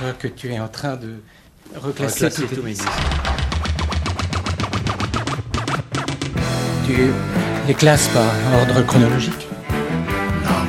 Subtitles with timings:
[0.00, 1.16] Je vois que tu es en train de
[1.76, 2.88] reclasser, Reclasser tous disques.
[6.86, 7.10] Tu
[7.68, 8.24] les classes par
[8.60, 9.46] ordre chronologique
[10.42, 10.64] Non,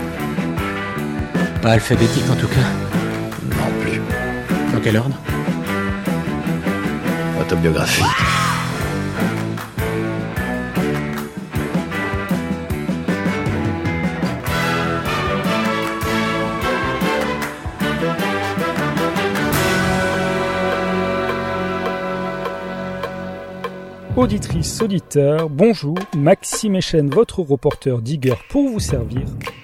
[1.61, 3.55] Pas alphabétique en tout cas.
[3.55, 4.01] non plus.
[4.73, 5.15] Dans quel ordre?
[7.39, 8.03] Autobiographie.
[24.21, 29.23] Auditrices, auditeurs, bonjour, Maxime Echen, votre reporter digger pour vous servir.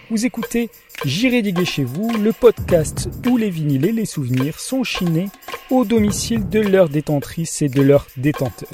[0.09, 0.71] Vous écoutez
[1.05, 5.29] J'irai diguer chez vous, le podcast où les vinyles et les souvenirs sont chinés
[5.70, 8.67] au domicile de leurs détentrices et de leurs détenteurs.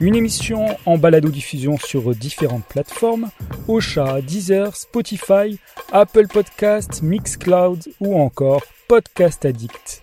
[0.00, 3.30] Une émission en balado-diffusion sur différentes plateformes,
[3.68, 5.56] Ocha, Deezer, Spotify,
[5.92, 10.02] Apple Podcasts, Mixcloud ou encore Podcast Addict.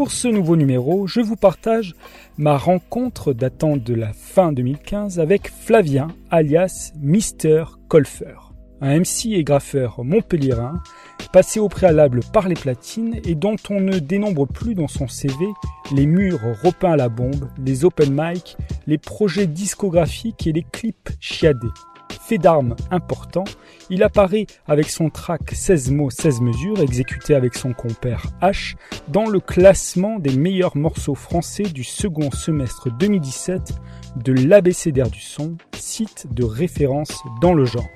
[0.00, 1.94] Pour ce nouveau numéro, je vous partage
[2.38, 9.44] ma rencontre datant de la fin 2015 avec Flavien, alias Mister Colfer, un MC et
[9.44, 10.82] graffeur montpelliérain,
[11.34, 15.44] passé au préalable par les platines et dont on ne dénombre plus dans son CV
[15.94, 21.10] les murs repeints à la bombe, les open mic, les projets discographiques et les clips
[21.20, 21.68] chiadés.
[22.12, 23.44] Fait d'armes important,
[23.88, 28.76] il apparaît avec son track 16 mots 16 mesures exécuté avec son compère H
[29.08, 33.72] dans le classement des meilleurs morceaux français du second semestre 2017
[34.16, 37.88] de l'ABCDR du son, site de référence dans le genre.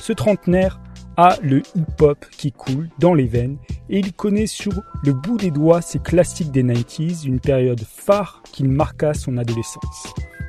[0.00, 0.80] Ce trentenaire
[1.16, 3.58] a le hip-hop qui coule dans les veines
[3.90, 4.72] et il connaît sur
[5.04, 10.06] le bout des doigts ses classiques des 90s, une période phare qu'il marqua son adolescence.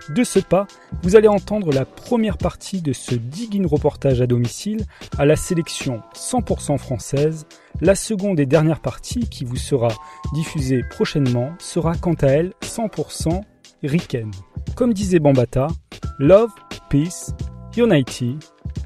[0.10, 0.66] De ce pas,
[1.04, 4.86] vous allez entendre la première partie de ce digging reportage à domicile
[5.20, 7.46] à la sélection 100% française.
[7.80, 9.90] La seconde et dernière partie, qui vous sera
[10.34, 13.42] diffusée prochainement, sera quant à elle 100%
[13.84, 14.32] ricaine.
[14.76, 15.68] Comme disait Bambata,
[16.18, 16.52] Love,
[16.90, 17.34] Peace,
[17.78, 18.38] Unity.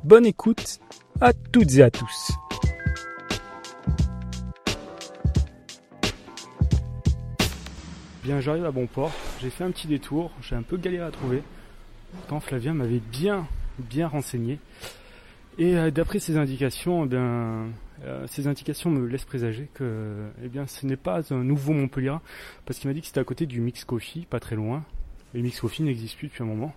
[0.03, 0.79] Bonne écoute
[1.21, 2.33] à toutes et à tous.
[8.23, 9.11] Bien, j'arrive à bon port.
[9.41, 10.31] J'ai fait un petit détour.
[10.41, 11.43] J'ai un peu galéré à trouver.
[12.13, 13.45] Pourtant, Flavien m'avait bien,
[13.79, 14.59] bien renseigné.
[15.57, 17.67] Et euh, d'après ses indications, eh bien,
[18.05, 22.15] euh, ces indications me laissent présager que, eh bien, ce n'est pas un nouveau Montpellier,
[22.65, 24.85] parce qu'il m'a dit que c'était à côté du Mix Coffee, pas très loin.
[25.35, 26.73] Et Mix Coffee n'existe plus depuis un moment.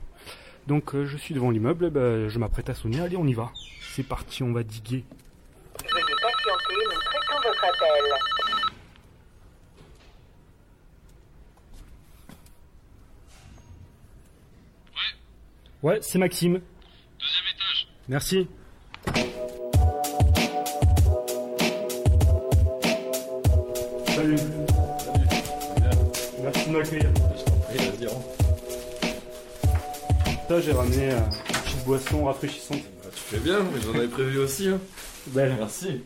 [0.66, 1.86] Donc, euh, je suis devant l'immeuble.
[1.86, 2.98] eh ben, je m'apprête à sonner.
[2.98, 3.52] Allez, on y va.
[3.92, 5.04] C'est parti, on va diguer.
[5.78, 6.74] Patienter,
[7.44, 8.35] votre appel.
[15.86, 16.60] Ouais, c'est Maxime.
[17.20, 17.88] Deuxième étage.
[18.08, 18.48] Merci.
[24.08, 24.36] Salut.
[26.42, 27.10] Merci de m'accueillir.
[30.48, 32.82] Ça, j'ai ramené euh, une petite boisson rafraîchissante.
[33.14, 34.66] Tu fais bien, mais j'en avais prévu aussi.
[34.66, 34.80] Hein.
[35.28, 35.54] Belle.
[35.56, 36.00] Merci.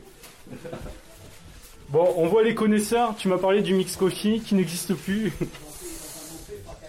[1.88, 3.16] Bon, on voit les connaisseurs.
[3.16, 5.32] Tu m'as parlé du mix coffee qui n'existe plus.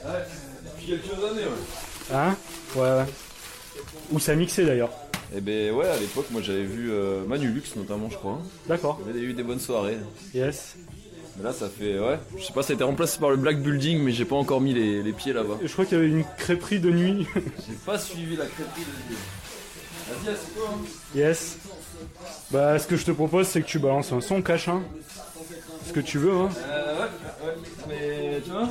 [0.03, 2.13] Depuis quelques années, ouais.
[2.13, 2.35] Hein?
[2.75, 3.05] Ouais, ouais.
[4.11, 4.89] Où ça mixé d'ailleurs.
[5.35, 8.39] Eh ben ouais, à l'époque, moi j'avais vu euh, Manulux notamment, je crois.
[8.67, 8.99] D'accord.
[9.05, 9.97] Il y avait eu des bonnes soirées.
[10.33, 10.75] Yes.
[11.37, 13.61] Mais là, ça fait, ouais, je sais pas, ça a été remplacé par le Black
[13.61, 15.59] Building, mais j'ai pas encore mis les, les pieds là-bas.
[15.63, 17.25] Je crois qu'il y avait une crêperie de nuit.
[17.35, 19.15] J'ai pas suivi la crêperie de
[20.13, 20.69] Vas-y, assieds-toi.
[20.69, 20.85] Hein.
[21.15, 21.57] yes.
[22.51, 24.81] Bah, ce que je te propose, c'est que tu balances un son cash, hein.
[25.87, 26.49] Ce que tu veux, hein.
[26.69, 27.53] Euh, ouais, ouais,
[27.87, 28.69] mais tu vois,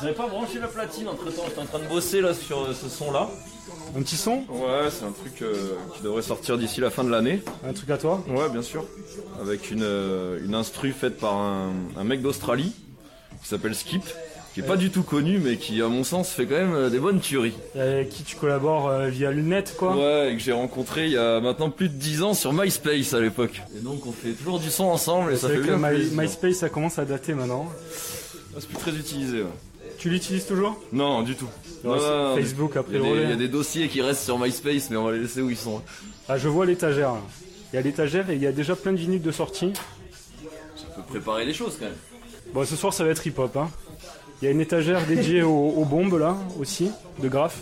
[0.00, 2.72] j'avais pas branché la platine entre temps, j'étais en train de bosser là sur euh,
[2.74, 3.28] ce son là.
[3.96, 4.44] Un petit son?
[4.48, 7.42] Ouais, c'est un truc euh, qui devrait sortir d'ici la fin de l'année.
[7.66, 8.22] Un truc à toi?
[8.28, 8.84] Ouais, bien sûr.
[9.40, 12.72] Avec une, euh, une instru faite par un, un mec d'Australie
[13.42, 14.02] qui s'appelle Skip,
[14.54, 16.90] qui est pas du tout connu, mais qui, à mon sens, fait quand même euh,
[16.90, 17.54] des bonnes tueries.
[17.78, 19.96] Avec qui tu collabores euh, via le net, quoi?
[19.96, 23.14] Ouais, et que j'ai rencontré il y a maintenant plus de 10 ans sur MySpace
[23.14, 23.62] à l'époque.
[23.76, 25.88] Et donc on fait toujours du son ensemble et ça C'est fait vrai que bien
[25.90, 26.20] My- plaisir.
[26.22, 27.66] MySpace, ça commence à dater maintenant.
[27.70, 29.42] Ah, C'est plus très utilisé.
[29.42, 29.48] ouais.
[29.98, 31.48] Tu l'utilises toujours Non, du tout.
[31.84, 35.04] Non, non, Facebook après il y a des dossiers qui restent sur MySpace, mais on
[35.04, 35.82] va les laisser où ils sont.
[36.28, 37.14] Ah, je vois l'étagère.
[37.72, 39.72] Il y a l'étagère et il y a déjà plein de vinyles de sortie.
[40.76, 41.94] Ça peut préparer les choses quand même.
[42.54, 43.56] Bon, ce soir, ça va être hip-hop.
[43.56, 43.68] Hein.
[44.40, 46.90] Il y a une étagère dédiée aux, aux bombes, là, aussi,
[47.20, 47.58] de graphes.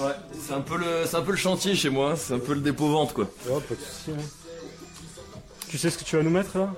[0.00, 2.16] Ouais, c'est un peu le, c'est un peu le chantier chez moi.
[2.16, 3.28] C'est un peu le dépôt vente quoi.
[3.50, 4.10] Oh, pas de soucis.
[4.18, 4.22] hein.
[5.68, 6.72] Tu sais ce que tu vas nous mettre, là?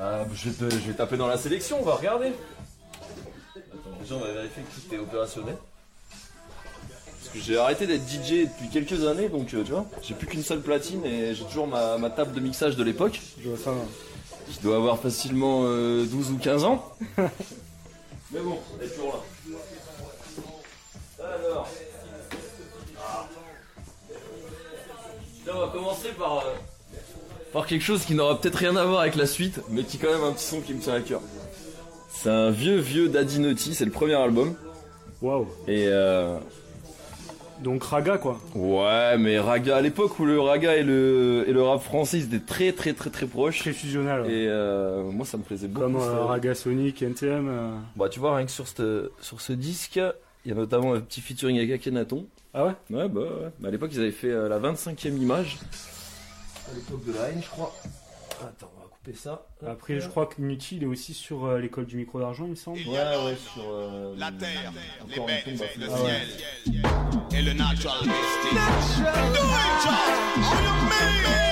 [0.00, 2.32] Ah, je, vais te- je vais taper dans la sélection, on va regarder.
[3.54, 5.56] Attends, déjà on va vérifier que tout est opérationnel.
[6.10, 10.26] Parce que j'ai arrêté d'être DJ depuis quelques années, donc euh, tu vois, j'ai plus
[10.26, 13.58] qu'une seule platine et j'ai toujours ma, ma table de mixage de l'époque, Je vois
[13.58, 13.72] ça.
[14.50, 16.92] qui doit avoir facilement euh, 12 ou 15 ans.
[17.16, 19.22] Mais bon, elle est toujours
[21.20, 21.28] là.
[21.36, 21.68] Alors.
[22.98, 23.28] Ah.
[25.46, 26.54] Là, on va commencer par, euh,
[27.52, 30.00] par quelque chose qui n'aura peut-être rien à voir avec la suite, mais qui est
[30.00, 31.20] quand même un petit son qui me tient à cœur.
[32.10, 34.54] C'est un vieux vieux Daddy Naughty, c'est le premier album.
[35.22, 35.46] Waouh.
[35.68, 36.36] Et euh,
[37.62, 38.40] Donc raga quoi.
[38.54, 42.24] ouais, mais raga à l'époque où le raga et le et le rap français ils
[42.34, 43.60] étaient très très très très proches.
[43.60, 44.22] Très fusionnel.
[44.22, 44.32] ouais.
[44.32, 45.86] Et euh, moi ça me plaisait beaucoup.
[45.86, 47.48] Comme euh, Raga Sonic, NTM.
[47.48, 47.70] euh.
[47.96, 50.00] Bah tu vois rien que sur ce sur ce disque,
[50.44, 52.26] il y a notamment un petit featuring avec Akhenaton.
[52.52, 52.72] Ah ouais?
[52.90, 53.66] Ouais bah ouais.
[53.68, 55.58] À l'époque ils avaient fait euh, la 25e image.
[56.72, 57.74] À l'époque de la haine je crois.
[58.40, 59.46] Attends, on va couper ça.
[59.66, 62.50] Après, je crois que Nutti, il est aussi sur euh, l'école du micro d'argent, il
[62.50, 62.78] me semble.
[62.78, 64.72] Ouais ouais sur euh, La terre,
[65.06, 66.28] les encore une bêtes tombe à et le ciel.
[67.38, 68.52] Et le natural mystic.
[68.54, 69.82] Do it.
[71.04, 71.51] All you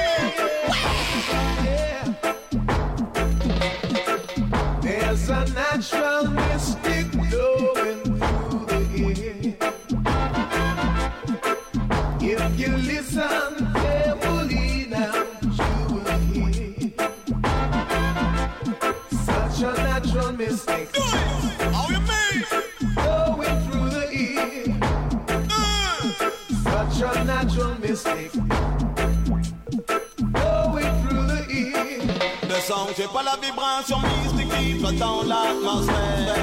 [33.22, 36.36] la vibration mystique qui flotte dans l'atmosphère.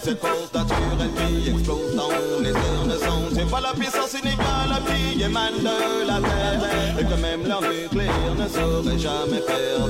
[0.00, 2.08] Cette force naturelle qui explose dans
[2.42, 6.98] les son, c'est pas la puissance inégale qui émane de la terre.
[6.98, 9.86] Et que même leur nucléaire ne saurait jamais taire.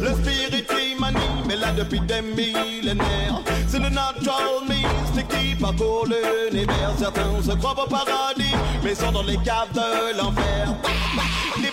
[0.00, 3.40] Le spirit qui m'anime est là depuis des millénaires.
[3.68, 6.92] C'est le natural mystique qui parcourt l'univers.
[6.98, 10.74] Certains se croient au paradis, mais sont dans les caves de l'enfer.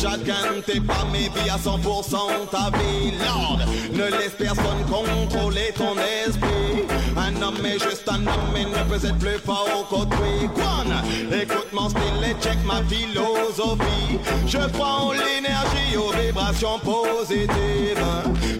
[0.00, 3.12] chacun tes pas vies à 100% ta vie.
[3.18, 3.60] Lord
[3.92, 5.94] Ne laisse personne contrôler ton
[6.26, 6.84] esprit.
[7.16, 10.48] Un homme est juste un homme et ne peut être plus fort qu'autrui.
[10.54, 10.88] Quan
[11.32, 14.18] Écoute mon style et check ma philosophie.
[14.46, 18.04] Je en l'énergie, aux vibrations positives.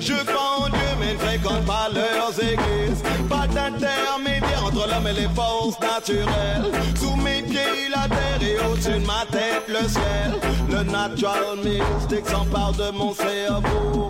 [0.00, 0.68] Je crois
[1.08, 3.02] en Dieu mais ne fréquente pas leurs églises.
[3.28, 6.72] Pas d'intermédiaire entre l'homme et les forces naturelles.
[6.96, 10.34] Sous mes pieds la terre et au-dessus de ma tête le ciel.
[10.70, 14.08] Le natural mystique s'empare de mon cerveau.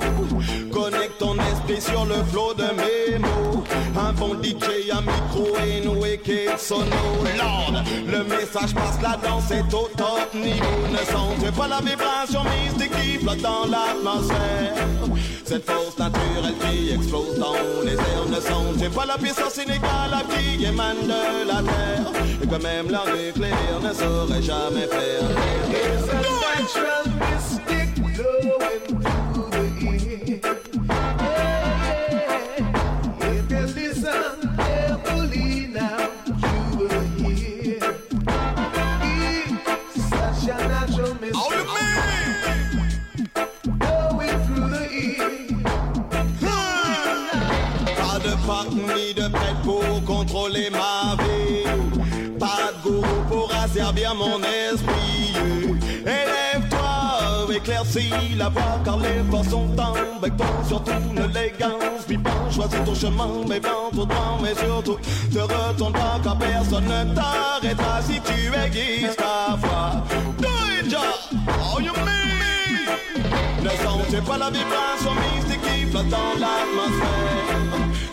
[0.73, 3.65] Connecte ton esprit sur le flot de mes mots.
[3.99, 5.89] Un bon DJ, un micro et une
[8.07, 10.65] le message passe la danse c'est au top niveau.
[10.91, 14.75] Ne sens pas la vibration mystique qui flotte dans l'atmosphère.
[15.45, 17.55] Cette force naturelle qui explose dans
[17.85, 22.13] les airs Ne sens pas la puissance inégale qui émane de la terre.
[22.43, 25.29] Et que même leur nucléaire ne saurait jamais faire
[54.15, 55.35] mon esprit.
[56.03, 60.47] Élève-toi, éclaircis la voie car les forces sont avec toi.
[60.67, 64.99] Surtout ne les gance, vis pas, choisis ton chemin, mais vends tout droit, mais surtout
[65.33, 70.03] te retourne pas car personne ne t'arrêtera si tu aiguises ta foi.
[71.71, 72.29] Oh, you mean?
[73.63, 77.68] Ne sens pas la vibration mystique qui flotte dans l'atmosphère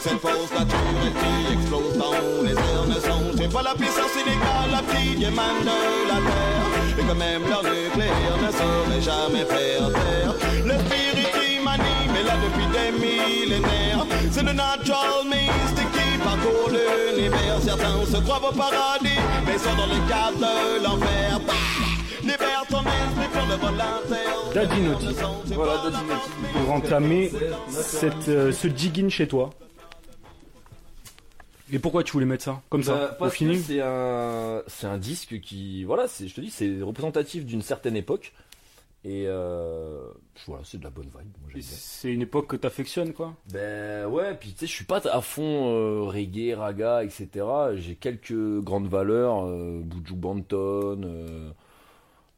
[0.06, 5.24] Cette force naturelle qui explose dans les airs Ne sens pas la puissance inégale qui
[5.24, 7.00] émane de la terre.
[7.00, 10.34] Et que même leur nucléaire ne saurait jamais faire taire.
[10.64, 14.06] Le spirit qui m'anime est là depuis des millénaires.
[14.30, 17.58] C'est le natural mystique qui parcourt l'univers.
[17.64, 21.40] Certains se croient au paradis Mais sont dans le cadre de l'enfer.
[21.48, 21.54] Bah!
[22.22, 24.54] Libère ton esprit pour le vol interne.
[24.54, 25.16] Daddy Naughty.
[25.56, 26.64] Voilà, Daddy Naughty.
[26.64, 27.32] Pour entamer
[27.70, 29.50] cette, euh, ce jigging chez toi.
[31.72, 34.62] Et pourquoi tu voulais mettre ça Comme Bah, ça, au parce que feeling c'est un
[34.68, 38.34] c'est un disque qui voilà je te dis c'est représentatif d'une certaine époque
[39.04, 40.02] et euh,
[40.48, 41.62] voilà, c'est de la bonne vibe.
[41.62, 43.36] C'est une époque que t'affectionnes, quoi.
[43.54, 47.46] Ben ouais, puis tu sais, je suis pas à fond euh, reggae, raga, etc.
[47.76, 51.04] J'ai quelques grandes valeurs, euh, Buju Banton.
[51.04, 51.52] euh,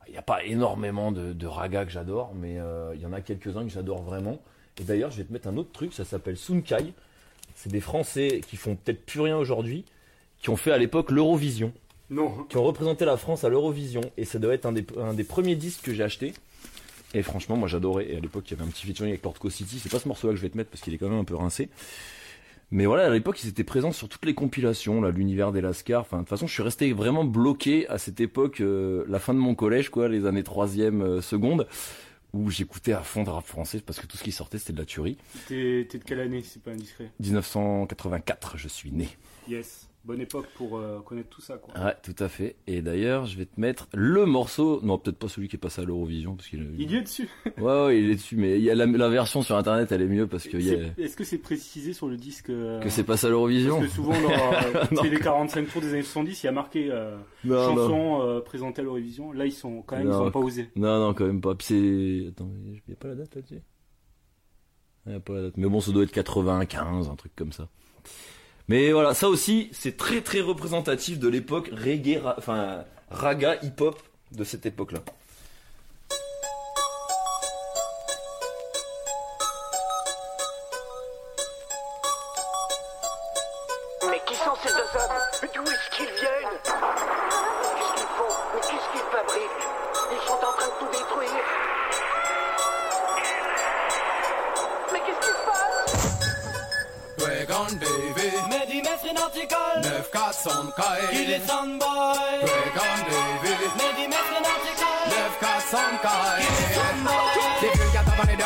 [0.07, 2.57] Il n'y a pas énormément de, de raga que j'adore, mais
[2.95, 4.41] il y en a quelques-uns que j'adore vraiment.
[4.77, 6.93] Et d'ailleurs, je vais te mettre un autre truc, ça s'appelle Sunkai.
[7.59, 9.83] C'est des Français qui font peut-être plus rien aujourd'hui,
[10.39, 11.73] qui ont fait à l'époque l'Eurovision,
[12.11, 12.45] Non.
[12.49, 14.01] qui ont représenté la France à l'Eurovision.
[14.15, 16.33] Et ça doit être un des, un des premiers disques que j'ai acheté.
[17.15, 18.11] Et franchement, moi j'adorais.
[18.11, 19.79] Et à l'époque, il y avait un petit featuring avec Lord City.
[19.79, 21.23] C'est pas ce morceau-là que je vais te mettre parce qu'il est quand même un
[21.23, 21.69] peu rincé.
[22.69, 26.01] Mais voilà, à l'époque, ils étaient présents sur toutes les compilations, là, l'univers des Lascars.
[26.01, 29.33] Enfin, de toute façon, je suis resté vraiment bloqué à cette époque, euh, la fin
[29.33, 31.65] de mon collège, quoi, les années troisième, euh, seconde,
[32.33, 34.79] où j'écoutais à fond de rap français parce que tout ce qui sortait, c'était de
[34.79, 35.17] la tuerie.
[35.47, 37.11] T'es de quelle année, si c'est pas indiscret?
[37.19, 39.09] 1984, je suis né.
[39.47, 39.86] Yes.
[40.07, 41.73] Bonne époque pour euh, connaître tout ça, quoi.
[41.83, 42.55] Ouais, tout à fait.
[42.65, 45.81] Et d'ailleurs, je vais te mettre le morceau, non, peut-être pas celui qui est passé
[45.81, 47.27] à l'Eurovision, parce qu'il Il y est dessus.
[47.57, 50.01] Ouais, ouais, il est dessus, mais il y a la, la version sur internet, elle
[50.01, 52.87] est mieux parce qu'il y a, Est-ce que c'est précisé sur le disque euh, que
[52.87, 53.79] c'est passé à l'Eurovision.
[53.79, 56.89] Parce que souvent, dans euh, les 45 tours des années 70, il y a marqué
[57.43, 59.33] Non, chanson présentée à l'Eurovision.
[59.33, 60.23] Là, ils sont quand même, Non.
[60.23, 60.69] ils ont pas osé.
[60.77, 61.53] Non, non, quand même pas.
[61.53, 63.61] Puis c'est, attends, il y a pas la date là-dessus?
[65.05, 65.57] Il y a pas la date.
[65.57, 67.67] Mais bon, ça doit être 95, un truc comme ça.
[68.67, 74.43] Mais voilà, ça aussi, c'est très très représentatif de l'époque reggae, enfin, raga, hip-hop de
[74.43, 74.99] cette époque-là.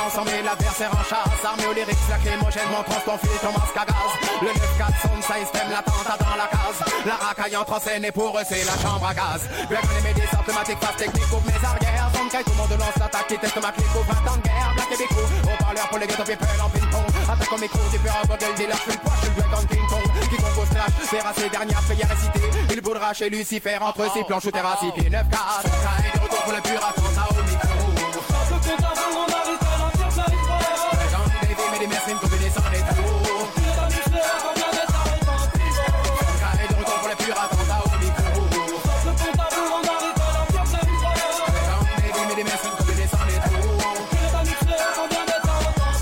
[0.02, 1.46] Dents sont mis l'adversaire en chasse.
[1.46, 5.36] Armé aux lyrics lacrymogènes montrant ton fil ton masque à gaz Le 9-4 sonne ça
[5.42, 6.80] système l'attentat dans la case.
[7.06, 9.42] La racaille entre en scène et pour eux c'est la chambre à gaz.
[9.70, 12.10] Bien qu'on aimait des automatiques face technique ouvre mes arrières.
[12.14, 14.72] Sonne tout le monde lance l'attaque qui teste ma clique au 20 ans de guerre.
[14.76, 17.08] Black et micro, au parleur pour les ghetto people en ping-pong.
[17.30, 19.68] Attaque au micro, peux avoir gueule dealer, je suis le poids, je suis le Dragon
[19.70, 20.08] King Kong.
[20.30, 24.46] Qui compose slash, verra ses dernières prières récitées Il boudera chez Lucifer entre ses planches
[24.46, 26.54] ou terrasses Pied 9-4, Sonkai de retour pour
[31.82, 32.86] À à les
[37.32, 37.46] à
[45.00, 45.42] en prison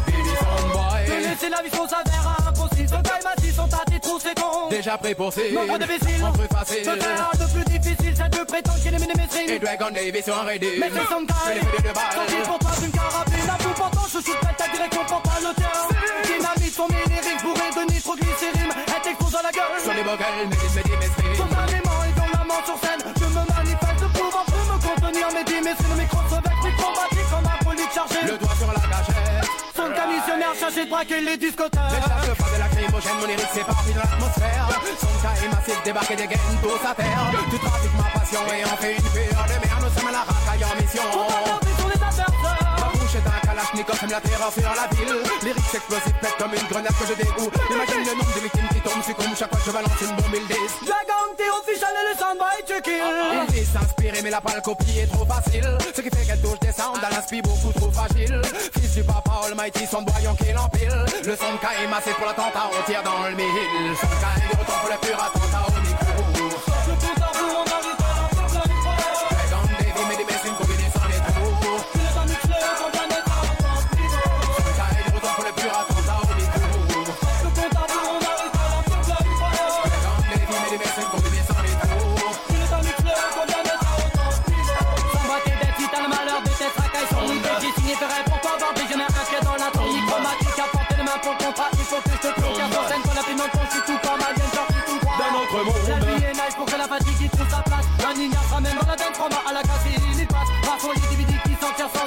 [0.06, 2.90] Baby Sonboy De laisser la vie son s'avère impossible.
[2.90, 4.70] De taille massif, son tas des trous, c'est con.
[4.70, 8.09] Déjà pour Nombre d'imbéciles Entre facile de plus difficile,
[8.40, 9.92] c'est de prétendre qu'il est Et minimisé Dragon
[10.24, 12.14] sur un ready Mais c'est son les de balles.
[12.14, 13.50] Sorti pour toi d'une carabine.
[13.50, 15.88] À bout portant, je shoot ta direction pour pas le terrain.
[16.24, 18.72] Dynamite son minérique bourré de nitroglycérine.
[18.88, 19.82] Elle t'explose à la gueule.
[19.84, 23.26] Sur les bogueules, mais dis, mais dis, mais dis Spontanément et violemment sur scène Je
[23.28, 25.26] me manifeste, pouvant plus me contenir.
[25.36, 28.20] Mes dix mais sur le micro se vexe Microbatique comme un police chargé.
[28.24, 29.50] Le doigt sur la gâchette.
[29.76, 31.80] Son commissionnaire chargé de braquer les discothèques.
[31.80, 32.70] Pas de la
[33.00, 36.96] lacrymogène, mon lyrique parti de l'atmosphère Son cas est massif, débarquer des gains tous à
[36.96, 37.32] terre.
[37.50, 39.84] Tu trafiques ma passion et on fait une pure de merde.
[39.84, 41.69] Nous sommes à la racaille en mission
[43.60, 45.16] kalachnikov, sème la terreur la ville.
[45.44, 47.54] Lyrics explosifs, pète comme une grenade que je dégoûte.
[47.70, 50.36] Imagine le nombre de victimes qui tombent, succombent chaque fois que je balance une bombe,
[50.36, 50.78] ils disent.
[50.88, 54.62] Dragon, t'es officiel et le soundboy tu kill Il dit s'inspirer mais la pas le
[54.62, 55.78] copier trop facile.
[55.96, 58.42] Ce qui fait qu'elle touche des sounds à l'inspi beaucoup trop fragile.
[58.80, 61.06] Fils du papa almighty, son boyon qui l'empile.
[61.26, 63.96] Le son de est massé pour l'attentat, on tire dans le mille.
[64.00, 65.79] Son de est retour pour le pur attentat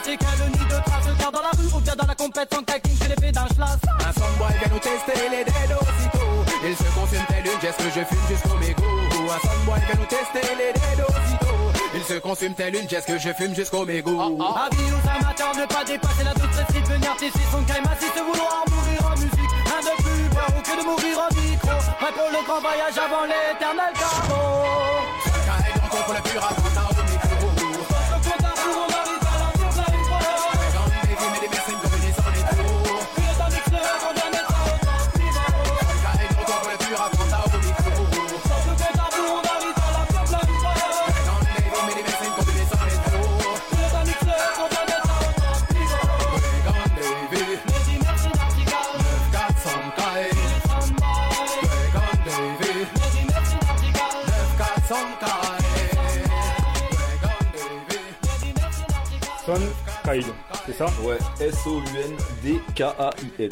[0.04, 2.82] Le nid de trace car dans la rue ou bien dans la compète Sans kick
[3.00, 3.78] c'est l'épée d'un schlass.
[4.00, 7.84] Un soundboy vient nous tester les dead aussitôt Il se consume tel une geste que
[7.84, 8.82] je fume jusqu'au mégot.
[8.82, 11.56] Un soundboy vient nous tester les dead aussitôt
[11.94, 14.18] Il se consume tel une geste que je fume jusqu'au mégot.
[14.18, 18.22] Avis aux amateurs de pas dépasser la douce street Venir tisser son caille massif de
[18.26, 19.52] vouloir mourir en musique.
[19.70, 21.78] Rien de plus beau que de mourir en micro.
[22.00, 24.92] Prêt pour le grand voyage avant l'éternel de retour
[26.04, 26.81] pour le pur attentat
[60.72, 60.86] c'est ça?
[61.04, 63.50] Ouais, S-O-U-N-D-K-A-I-L.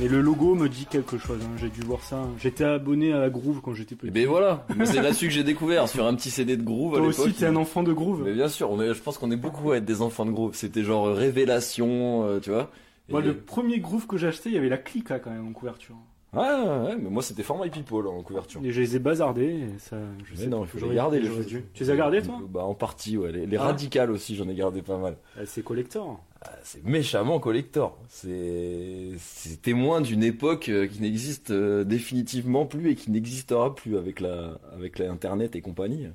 [0.00, 2.22] Mais le logo me dit quelque chose, hein, j'ai dû voir ça.
[2.38, 4.08] J'étais abonné à la Groove quand j'étais petit.
[4.08, 6.94] Et ben voilà, Moi, c'est là-dessus que j'ai découvert, sur un petit CD de Groove
[6.94, 7.26] à Toi l'époque.
[7.26, 8.22] aussi, t'es un enfant de Groove.
[8.24, 10.30] Mais bien sûr, on est, je pense qu'on est beaucoup à être des enfants de
[10.30, 10.54] Groove.
[10.54, 12.70] C'était genre euh, révélation, euh, tu vois.
[13.08, 15.30] Et- Moi, le premier Groove que j'ai acheté, il y avait la clique là quand
[15.30, 15.96] même en couverture.
[16.34, 18.60] Ouais, ouais, mais moi c'était For My People en couverture.
[18.64, 21.20] Et je les ai bazardés, et ça, je Mais sais non, il faut les garder
[21.20, 21.46] les j'aurais choses.
[21.46, 21.64] dû.
[21.74, 23.30] Tu les as gardés toi Bah en partie, ouais.
[23.32, 23.64] Les, les Ah.
[23.64, 25.16] radicales aussi, j'en ai gardé pas mal.
[25.36, 26.20] Euh, C'est collector.
[26.40, 27.98] Ah, C'est méchamment collector.
[28.08, 33.98] C'est c'est témoin d'une époque euh, qui n'existe euh, définitivement plus et qui n'existera plus
[33.98, 36.06] avec la avec la internet et compagnie.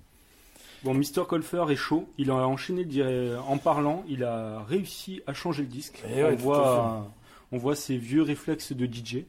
[0.83, 1.25] Bon, Mr.
[1.27, 2.07] Colfer est chaud.
[2.17, 4.03] Il a enchaîné dire- en parlant.
[4.09, 6.03] Il a réussi à changer le disque.
[6.15, 7.11] Et ouais, on, tout voit,
[7.51, 9.25] on voit ses vieux réflexes de DJ.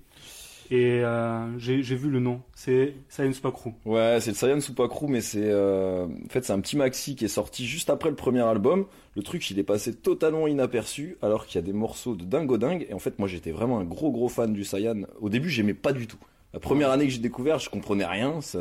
[0.70, 2.42] Et euh, j'ai vu le nom.
[2.54, 3.70] C'est Science Crew.
[3.86, 7.24] Ouais, c'est le Super Crew, mais c'est euh, en fait c'est un petit maxi qui
[7.24, 8.86] est sorti juste après le premier album.
[9.16, 12.58] Le truc, il est passé totalement inaperçu, alors qu'il y a des morceaux de dingo
[12.58, 12.86] dingue.
[12.88, 15.02] Et en fait, moi, j'étais vraiment un gros gros fan du Saiyan.
[15.20, 16.18] Au début, j'aimais pas du tout.
[16.54, 18.40] La première année que j'ai découvert, je comprenais rien.
[18.40, 18.60] Ça,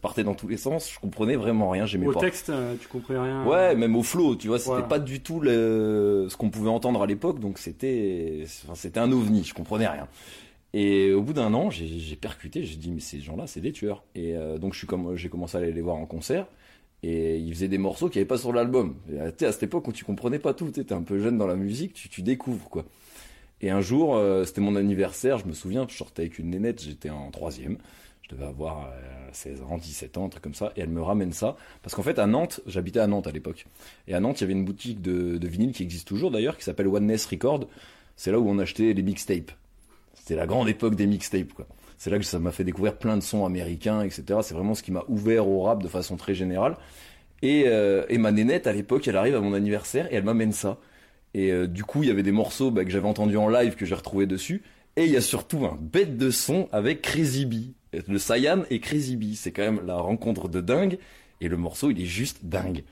[0.00, 0.90] partait dans tous les sens.
[0.92, 1.86] Je comprenais vraiment rien.
[1.86, 2.20] J'aimais Au pas.
[2.20, 3.44] texte, euh, tu comprenais rien.
[3.46, 7.02] Ouais, même au flow, tu vois, c'était pas du tout le, ce qu'on pouvait entendre
[7.02, 10.08] à l'époque, donc c'était, c'était un ovni, je comprenais rien.
[10.74, 14.04] Et au bout d'un an, j'ai percuté, j'ai dit mais ces gens-là, c'est des tueurs.
[14.14, 16.46] Et euh, donc j'ai commencé à aller les voir en concert.
[17.02, 18.96] Et ils faisaient des morceaux qu'il n'y avait pas sur l'album.
[19.10, 21.38] Et, euh, à cette époque où tu comprenais pas tout, tu étais un peu jeune
[21.38, 22.84] dans la musique, tu, découvres quoi.
[23.60, 26.82] Et un jour, euh, c'était mon anniversaire, je me souviens, je sortais avec une nénette,
[26.82, 27.78] j'étais en troisième.
[28.22, 30.72] Je devais avoir euh, 16 ans, 17 ans, un truc comme ça.
[30.76, 31.56] Et elle me ramène ça.
[31.82, 33.66] Parce qu'en fait, à Nantes, j'habitais à Nantes à l'époque.
[34.06, 36.58] Et à Nantes, il y avait une boutique de, de vinyle qui existe toujours d'ailleurs,
[36.58, 37.68] qui s'appelle Oneness Record.
[38.16, 39.52] C'est là où on achetait les mixtapes.
[40.28, 41.66] C'était la grande époque des mixtapes, quoi.
[41.96, 44.40] C'est là que ça m'a fait découvrir plein de sons américains, etc.
[44.42, 46.76] C'est vraiment ce qui m'a ouvert au rap de façon très générale.
[47.40, 50.52] Et, euh, et ma nénette, à l'époque, elle arrive à mon anniversaire et elle m'amène
[50.52, 50.76] ça.
[51.32, 53.74] Et euh, du coup, il y avait des morceaux bah, que j'avais entendus en live
[53.74, 54.62] que j'ai retrouvés dessus.
[54.96, 57.72] Et il y a surtout un bête de son avec Crazy Bee.
[58.06, 59.34] Le Saiyan et Crazy Bee.
[59.34, 60.98] C'est quand même la rencontre de dingue.
[61.40, 62.84] Et le morceau, il est juste dingue.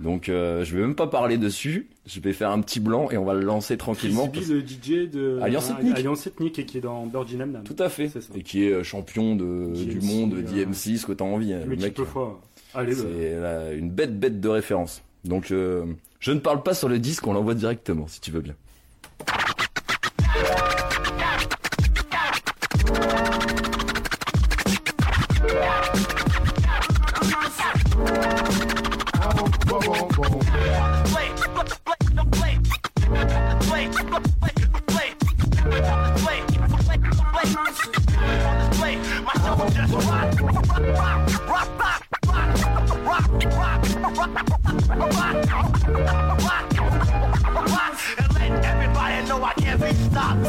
[0.00, 1.88] Donc, euh, je vais même pas parler dessus.
[2.06, 4.28] Je vais faire un petit blanc et on va le lancer tranquillement.
[4.32, 5.96] Frisbee, le DJ de Alliance euh, Ethnique.
[5.96, 7.60] Alliance Ethnique et qui est dans Birdie Nam.
[7.64, 8.10] Tout à fait.
[8.34, 11.52] Et qui est euh, champion de, du monde, euh, d'IMC, ce que t'as envie.
[11.52, 11.60] hein.
[11.66, 12.40] Le mec, fois.
[12.74, 15.02] Allez, le- c'est là, une bête bête de référence.
[15.24, 15.84] Donc, euh,
[16.18, 18.54] je ne parle pas sur le disque, on l'envoie directement, si tu veux bien.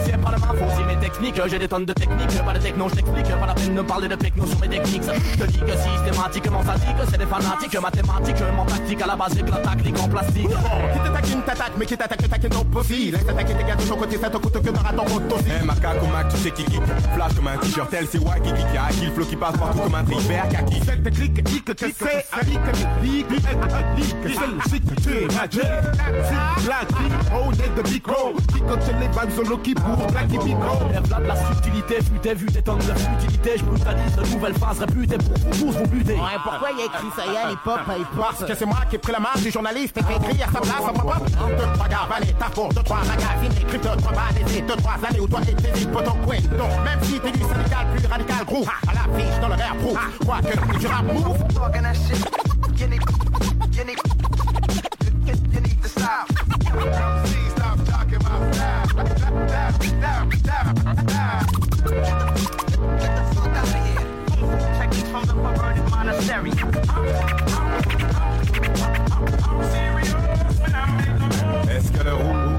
[0.06, 2.60] C'est pas de ma faute si mes techniques, j'ai des tonnes de techniques, pas de
[2.60, 5.04] techno, je t'explique, pas la peine de parler de techno sur mes techniques.
[5.04, 9.08] Je te dis que systématiquement ça dit que c'est des fanatiques, mathématiques, mon tactique à
[9.08, 10.50] la base, j'ai que la tactique en plastique.
[10.50, 13.18] Qui t'attaque, une t'attaque, mais qui t'attaque, t'attaque non possible.
[13.18, 15.46] Laisse t'attaquer tes gars de ton côté, ça te coûte que ton aussi.
[15.62, 16.80] Eh macaque Mac, tu sais qui qui
[17.16, 19.58] Flash comme un t-shirt, tel c'est Wacky qui qui a qui le flow qui passe
[19.58, 20.80] partout comme un tripère kaki.
[21.14, 23.28] Clique, que c'est, clique, clique.
[25.04, 25.28] C'est
[27.34, 28.34] oh, net de micro.
[28.54, 30.88] Qui contient les vannes solo qui et micro.
[30.92, 34.54] Lève là de la subtilité, futé, vu des tonnes de futilité, je brutalise de nouvelles
[34.56, 36.14] phases réputées pour vous tous vous buter.
[36.14, 38.80] Ouais, pourquoi il y a écrit ça y est, hip-hop, hip-hop Parce que c'est moi
[38.90, 41.24] qui ai pris la marque du journaliste et qui écrit à sa place en pop-up.
[41.26, 44.98] Deux, trois gars, allez, t'as pour deux, trois magazines, écrit deux, trois balais, deux, trois
[45.08, 46.38] années où toi et tes vies, ton coin.
[46.58, 49.98] Donc, même si t'es du syndical plus radical, gros, à l'affiche dans le rare pro,
[50.26, 51.38] quoi que tu rap move.
[51.54, 52.26] Talking that shit.
[52.80, 53.02] You need,
[53.74, 53.98] you need,
[55.28, 57.23] you, you need to stop
[60.34, 60.82] Get the
[63.36, 64.04] fuck out of here.
[64.80, 66.83] Techniques from the perverted monastery.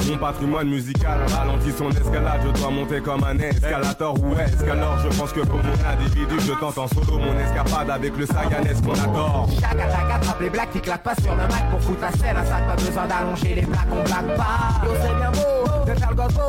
[0.09, 2.41] Mon patrimoine musical ralentit son escalade.
[2.45, 4.99] Je dois monter comme un escalator ou escalor.
[5.05, 8.81] Je pense que pour mon individu, je tente en solo mon escapade avec le Saiyanès
[8.81, 9.49] qu'on adore.
[9.61, 12.37] Chaque attaque attrape les blagues qui claquent pas sur le mic pour foutre la scène.
[12.37, 14.87] À ça, pas besoin d'allonger les plaques, on blague pas.
[14.87, 16.41] Yo, c'est bien beau de faire le gogo.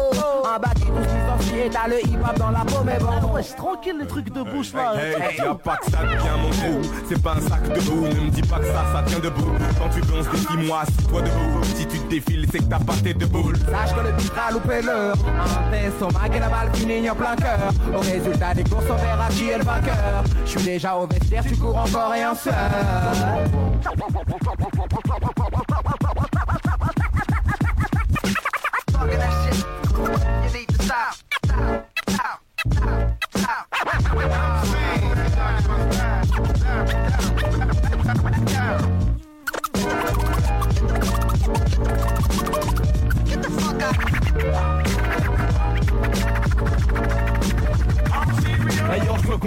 [0.46, 3.34] En bas, qui touche licencié, t'as le hip hop dans la peau, mais bon.
[3.34, 4.94] Ouais, c'est tranquille les trucs de bouche là.
[4.96, 6.82] Hey, y'a pas que ça devient mon trou.
[7.10, 9.52] C'est pas un sac de boue, ne me dis pas que ça, ça tient debout.
[9.80, 11.63] Quand tu danses, défie-moi, assis-toi debout.
[11.63, 13.58] Si tu te défiles, c'est que t'as pas tête de boule.
[13.58, 15.15] Sache que le titre a loupé l'heure.
[15.39, 17.71] Un test au mag et la balle finit en plein cœur.
[17.95, 20.23] Au résultat des courses, on verra qui est le vainqueur.
[20.45, 22.53] Je suis déjà au vestiaire, tu cours encore et en sueur.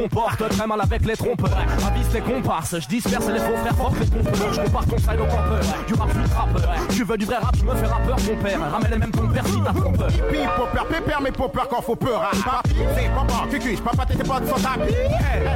[0.03, 1.51] Comporte très mal avec les trompeurs.
[1.87, 4.53] Avise les comparses, je disperse les faux frères forts, les pompeurs.
[4.53, 6.71] Je compare ton style au campeur, du rap plus rappeur.
[6.91, 8.59] Tu veux du vrai rap, je me fais rappeur, mon père.
[8.73, 10.09] Ramène les mêmes ton père si t'as trompeur.
[10.11, 12.23] Hippie, popper, pépère, mais popper quand faut peur.
[12.33, 12.37] hein.
[12.45, 14.95] Papi, c'est papa, cucu, papa, t'étais pas de son tapis.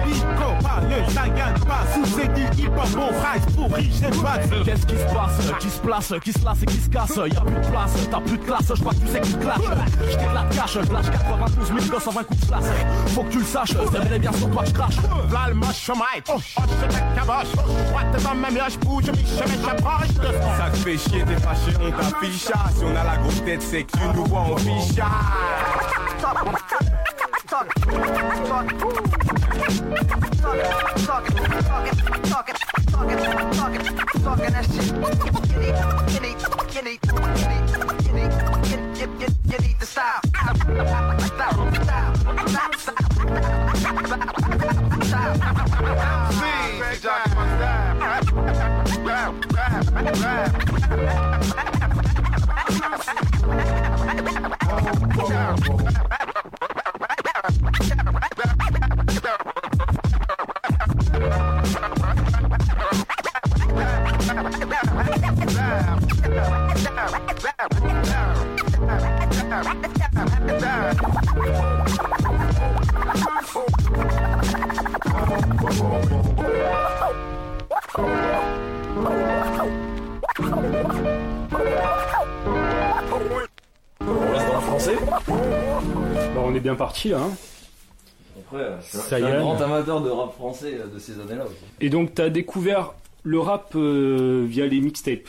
[0.08, 1.82] Ico, pas le, ça gagne pas.
[1.94, 5.04] Sous c'est dit hip hop, bon phrase pour riche, c'est pas de- Qu'est-ce qui se
[5.14, 5.58] passe?
[5.60, 6.14] Qui se place?
[6.24, 7.16] Qui se lasse et qui se casse?
[7.16, 9.38] Y'a plus de place, t'as plus de classe Je crois que tu sais qui te
[9.42, 9.58] clash
[10.10, 12.62] J't'éclate cash, je lâche 92 220 coups de slash
[13.08, 14.96] Faut que tu le saches, c'est bel et bien sur toi que je crache
[15.28, 17.52] V'là le moche oh, je te caboche.
[17.88, 21.72] Droite dans ma mioche, bouge, je m'y j'approche de Ça te fait chier, t'es fâché,
[21.80, 22.50] on t'affiche.
[22.54, 25.06] Ah, Si on a la grosse tête, c'est que tu nous vois en ficha.
[50.14, 50.51] On
[87.02, 87.18] parti là.
[87.20, 87.36] hein.
[88.38, 91.54] Après, je suis, un grand amateur de rap français euh, de ces années-là aussi.
[91.80, 92.92] Et donc, t'as découvert
[93.24, 95.28] le rap euh, via les mixtapes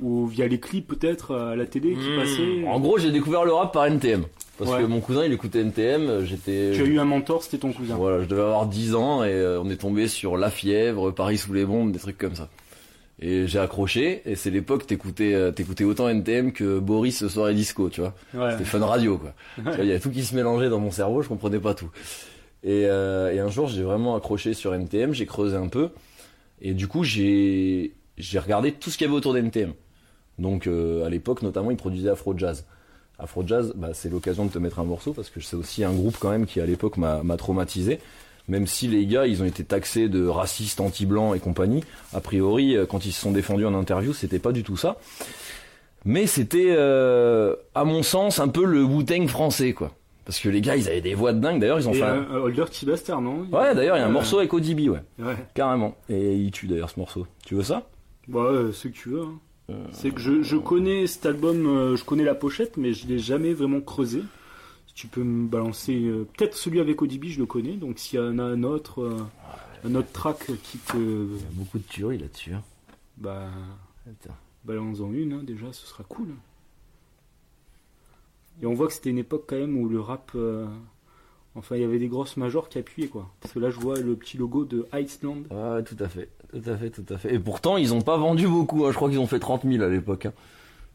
[0.00, 2.16] ou via les clips peut-être à la télé qui Hmm.
[2.16, 2.68] passaient.
[2.68, 4.24] En gros, j'ai découvert le rap par NTM.
[4.58, 4.82] Parce Ouais.
[4.82, 6.70] que mon cousin, il écoutait NTM, euh, j'étais...
[6.74, 7.96] Tu as eu un mentor, c'était ton cousin.
[7.96, 11.38] Voilà, je devais avoir 10 ans et euh, on est tombé sur La Fièvre, Paris
[11.38, 12.48] sous les bombes, des trucs comme ça.
[13.26, 17.48] Et j'ai accroché, et c'est l'époque t'écoutais euh, t'écoutais autant NTM que Boris ce soir
[17.48, 18.12] et disco, tu vois.
[18.34, 18.50] Ouais.
[18.52, 19.32] C'était fun radio, quoi.
[19.78, 21.90] Il y a tout qui se mélangeait dans mon cerveau, je comprenais pas tout.
[22.64, 25.88] Et, euh, et un jour, j'ai vraiment accroché sur NTM, j'ai creusé un peu,
[26.60, 29.72] et du coup, j'ai j'ai regardé tout ce qu'il y avait autour d'NTM.
[30.38, 32.66] Donc, euh, à l'époque, notamment, ils produisaient Afro Jazz.
[33.18, 35.94] Afro Jazz, bah, c'est l'occasion de te mettre un morceau parce que c'est aussi un
[35.94, 38.00] groupe quand même qui à l'époque m'a m'a traumatisé.
[38.48, 42.76] Même si les gars, ils ont été taxés de racistes, anti-blancs et compagnie, a priori,
[42.76, 44.98] euh, quand ils se sont défendus en interview, c'était pas du tout ça.
[46.04, 49.92] Mais c'était, euh, à mon sens, un peu le Wu-Tang français, quoi.
[50.26, 51.60] Parce que les gars, ils avaient des voix de dingue.
[51.60, 52.02] D'ailleurs, ils ont Et fait.
[52.04, 52.84] un- Holder T.
[52.86, 53.46] Buster, non?
[53.52, 55.00] Ouais, d'ailleurs, il y a un Euh, morceau avec ODB, ouais.
[55.18, 55.36] Ouais.
[55.54, 55.96] Carrément.
[56.10, 57.26] Et il tue d'ailleurs ce morceau.
[57.46, 57.88] Tu veux ça?
[58.28, 59.22] Bah, euh, ce que tu veux.
[59.22, 59.74] hein.
[59.92, 63.54] C'est que je, je connais cet album, je connais la pochette, mais je l'ai jamais
[63.54, 64.20] vraiment creusé.
[64.94, 67.74] Tu peux me balancer, euh, peut-être celui avec ODB, je le connais.
[67.76, 69.18] Donc s'il y en a un autre, euh,
[69.84, 72.52] un autre track qui te, Il y a beaucoup de tueries là-dessus.
[72.54, 72.62] hein.
[73.16, 73.48] bah,
[74.06, 74.36] Attends.
[74.64, 76.28] balance-en une hein, déjà, ce sera cool.
[78.62, 80.66] Et on voit que c'était une époque quand même où le rap, euh,
[81.56, 83.28] enfin il y avait des grosses majors qui appuyaient quoi.
[83.40, 85.38] Parce que là je vois le petit logo de Iceland.
[85.50, 87.34] Ouais, tout à fait, tout à fait, tout à fait.
[87.34, 88.84] Et pourtant, ils ont pas vendu beaucoup.
[88.86, 88.90] hein.
[88.92, 90.26] Je crois qu'ils ont fait 30 000 à l'époque.
[90.26, 90.32] hein.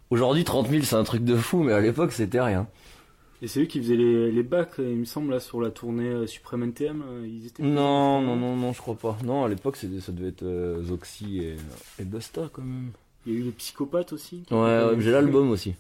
[0.09, 2.65] Aujourd'hui, 30 000, c'est un truc de fou, mais à l'époque, c'était rien.
[3.41, 6.10] Et c'est eux qui faisaient les, les bacs, il me semble, là, sur la tournée
[6.10, 7.02] euh, Supreme NTM.
[7.08, 9.17] euh, Ils étaient Non, non, non, non, je crois pas.
[9.23, 11.56] Non, à l'époque, ça devait être euh, Zoxy et,
[12.02, 12.91] et Busta quand même.
[13.25, 14.43] Il y a eu les psychopathes aussi.
[14.52, 15.73] Ouais, ouais, j'ai l'album aussi.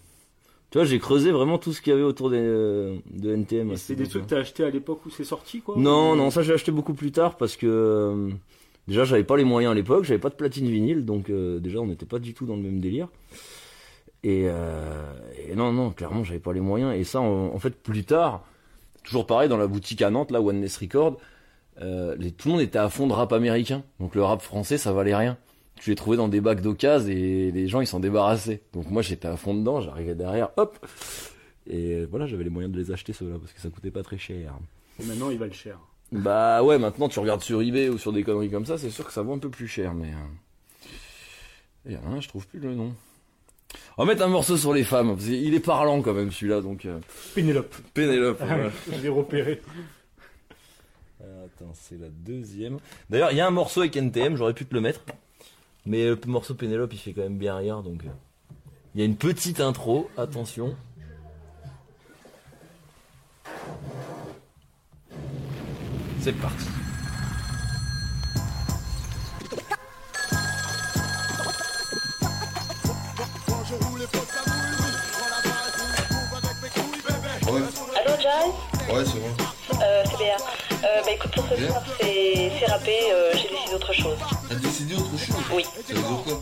[0.71, 3.75] Tu vois, j'ai creusé vraiment tout ce qu'il y avait autour des, euh, de NTM.
[3.75, 6.29] c'est des trucs que t'as acheté à l'époque où c'est sorti, quoi Non, Ou- non,
[6.29, 8.29] ça j'ai acheté beaucoup plus tard parce que euh,
[8.87, 11.79] déjà j'avais pas les moyens à l'époque, j'avais pas de platine vinyle, donc euh, déjà
[11.79, 13.07] on n'était pas du tout dans le même délire.
[14.23, 15.13] Et, euh,
[15.47, 16.93] et non, non, clairement j'avais pas les moyens.
[16.95, 18.43] Et ça, en, en fait, plus tard,
[19.03, 21.17] toujours pareil dans la boutique à Nantes, là, Oneness Record,
[21.81, 24.77] euh, les, tout le monde était à fond de rap américain, donc le rap français
[24.77, 25.37] ça valait rien.
[25.81, 28.61] Je les trouvais dans des bacs d'occasion et les gens ils s'en débarrassaient.
[28.73, 30.85] Donc moi j'étais à fond dedans, j'arrivais derrière, hop.
[31.67, 34.17] Et voilà, j'avais les moyens de les acheter ceux-là parce que ça coûtait pas très
[34.17, 34.53] cher.
[34.99, 35.79] Et maintenant, ils valent cher.
[36.11, 39.05] Bah ouais, maintenant tu regardes sur eBay ou sur des conneries comme ça, c'est sûr
[39.05, 40.11] que ça vaut un peu plus cher, mais.
[41.85, 42.93] Il y en a un, je trouve plus le nom.
[43.97, 46.61] On va mettre un morceau sur les femmes, parce qu'il est parlant quand même celui-là,
[46.61, 46.85] donc.
[46.85, 46.99] euh,
[47.35, 47.75] Pénélope.
[47.93, 48.69] Pénélope, voilà.
[48.91, 49.61] Je l'ai repéré.
[51.21, 52.79] Euh, Attends, c'est la deuxième.
[53.09, 55.01] D'ailleurs, il y a un morceau avec NTM, j'aurais pu te le mettre.
[55.85, 58.03] Mais le morceau Pénélope, il fait quand même bien rire, donc.
[58.05, 58.09] euh,
[58.95, 60.75] Il y a une petite intro, attention.
[66.21, 66.65] C'est parti.
[77.49, 78.51] Allô, Jazz
[78.89, 79.79] Ouais, c'est bon.
[79.81, 80.35] Euh, c'est Béa.
[80.83, 84.17] Euh, bah écoute, pour ce soir, c'est c'est râpé, euh, j'ai décidé autre chose.
[84.47, 85.65] T'as décidé autre chose Oui.
[85.87, 86.41] Ça veut dire quoi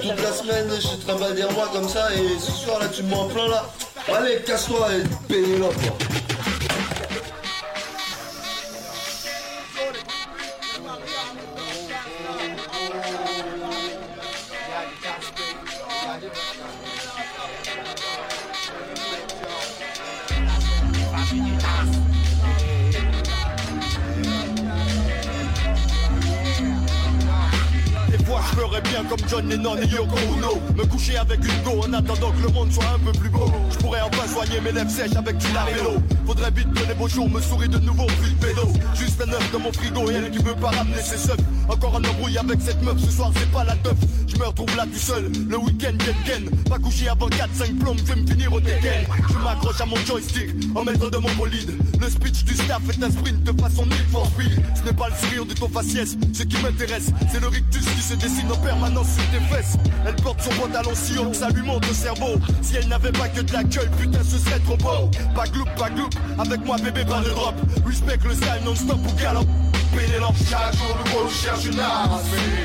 [0.00, 3.02] Toute la semaine, je te trimballe des rois comme ça, et ce soir là, tu
[3.02, 3.66] me mets en plein là.
[4.14, 6.19] Allez, casse-toi et quoi.
[35.00, 38.46] Sèches avec du lamello Faudrait vite que les beaux jours me sourient de nouveau de
[38.46, 38.68] pédo.
[38.94, 41.40] Juste un œuf dans mon frigo et elle qui veut pas ramener ses seufs.
[41.68, 43.96] Encore un embrouille avec cette meuf, ce soir c'est pas la teuf
[44.40, 47.94] Je me retrouve là tout seul, le week-end ken ken Pas couché avant 4-5 plombs,
[47.98, 49.04] je vais me finir au Tekken.
[49.28, 51.76] Je m'accroche à mon joystick en maître de mon bolide.
[52.00, 54.26] Le speech du staff est un sprint de façon Need for
[54.74, 58.00] Ce n'est pas le sourire de ton faciès, ce qui m'intéresse C'est le rictus qui
[58.00, 59.76] se dessine en permanence sur tes fesses.
[60.06, 62.40] Elle porte son pantalon si haut que ça lui monte au cerveau.
[62.62, 65.10] Si elle n'avait pas que de la gueule, putain ce serait trop beau.
[65.34, 67.56] Pas gloup, pas gloup, avec moi bébé pas de drop.
[67.84, 69.46] Respect le style non-stop ou galop
[69.92, 72.20] Pénélope Chaque jour nouveau je cherche une arme.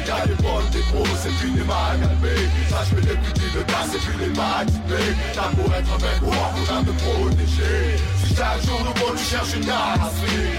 [0.07, 3.63] Y'a des bonnes, des grosses et puis des mal calmés Sache que les petits le
[3.63, 7.97] cassent et puis les mal typés T'as pour être un mec roi, faudra te protéger.
[8.23, 10.09] Si chaque jour nouveau tu cherches une arme.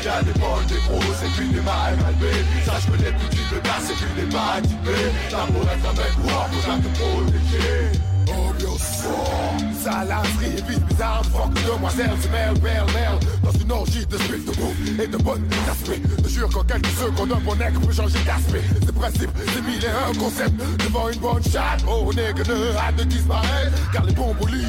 [0.05, 3.61] Y'a des bonnes, des grosses et puis des mal calmés Sache que les petits le
[3.61, 8.16] cassent et puis les mal typés T'as pour être un mec roi, faudra te protéger
[8.27, 14.45] Fort, salacerie et vice bizarre, fuck demoiselle, c'est merde, merde Dans une orgie de spiff
[14.45, 17.93] de bouffe et de bonnes aspects Je jure qu'en quelques secondes un bon nègre peut
[17.93, 20.53] changer d'aspect C'est principe, c'est mille et un concept
[20.85, 24.67] Devant une bonne chatte, oh nègre ne hâte de disparaître Car les bons bolides,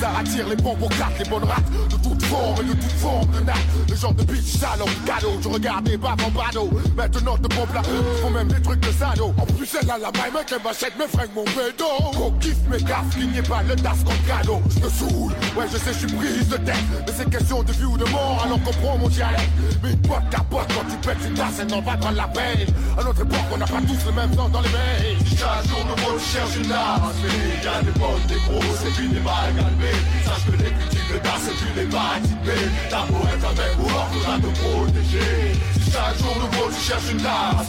[0.00, 3.30] ça attire les bons pour Les bonnes rates, de toute forme et de toute forme
[3.32, 3.56] de natte
[3.88, 7.48] Le genre de bitch sale en cadeau, je regarde des baves en bado Maintenant te
[7.54, 7.82] pompe là,
[8.22, 10.96] font même des trucs de sado En plus elle a la maille, mec, elle m'achète
[10.98, 11.44] mes fringues, mon
[12.38, 12.99] kiffe mes gaffes,
[13.36, 14.62] ait pas le das comme cadeau.
[14.70, 16.74] Je me saoule, ouais je sais je suis prise de tête.
[17.06, 19.50] Mais c'est question de vie ou de mort, alors comprends mon dialecte.
[19.82, 22.68] Mais une pote capote quand tu pètes une tasse, elle n'en va prendre la peine.
[22.98, 25.84] À notre époque, on n'a pas tous le même sang dans les mains Chaque jour
[25.84, 29.20] nouveau, je cherche une arme Il y a des bonnes, des grosses et puis des
[29.20, 33.22] mal calmées Sache que les petits le das et puis les mal typés T'as beau
[33.24, 37.64] être un mec ou faudra te protéger chaque jour nouveau, tu cherches une arme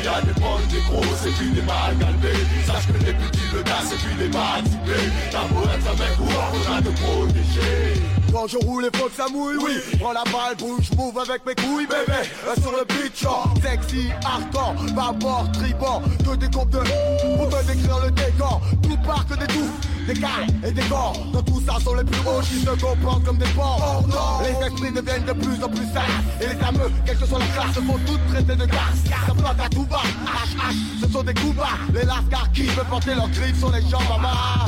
[0.00, 3.12] Il y a des bonnes, des grosses et puis des mal calmées Sache que les
[3.12, 6.82] petits le das et puis les mal typés T'as beau être un mec ou faudra
[6.82, 8.02] te protéger
[8.36, 9.80] quand je roule, il faut que oui.
[9.98, 12.28] Prends la balle, bouge, move avec mes couilles, bébé.
[12.60, 16.02] Sur le beat, genre, sexy, hardcore, bâbord, tribord.
[16.22, 18.60] Que des comptes de pour te décrire le décor.
[18.82, 21.16] Tout part que des touffes, des cailles et des corps.
[21.32, 24.04] Dans tout ça sont les plus hauts qui se comportent comme des porcs.
[24.42, 26.20] Les esprits deviennent de plus en plus sages.
[26.42, 28.98] Et les fameux, quelle que soit la classe, se font toutes traiter de garce.
[29.08, 31.78] Ça flotte à tout bas, H, H, ce sont des coups bas.
[31.92, 34.66] Les lascars qui veulent porter leurs griffes sur les jambes bas.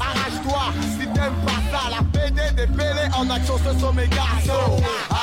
[0.00, 4.82] Arrache-toi, si t'aimes pas ça, la PD des pélés en action, ce sont mes garçons.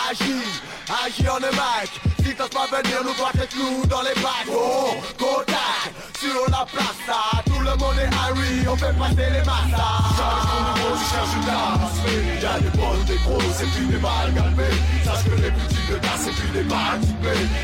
[0.10, 1.92] Agis, agis en mic.
[2.24, 4.48] Si t'oses pas venir nous voir, t'es nous dans les bacs.
[4.52, 9.78] Oh, Kodak, sur la place, tout le monde est Harry, on fait passer les massas.
[10.18, 11.98] Chaque jour nouveau, tu cherches une tasse.
[12.08, 14.78] Il y a des bonnes, des grosses et puis des mal calmés.
[15.06, 17.00] Sache que les petits de tasse et puis des mal.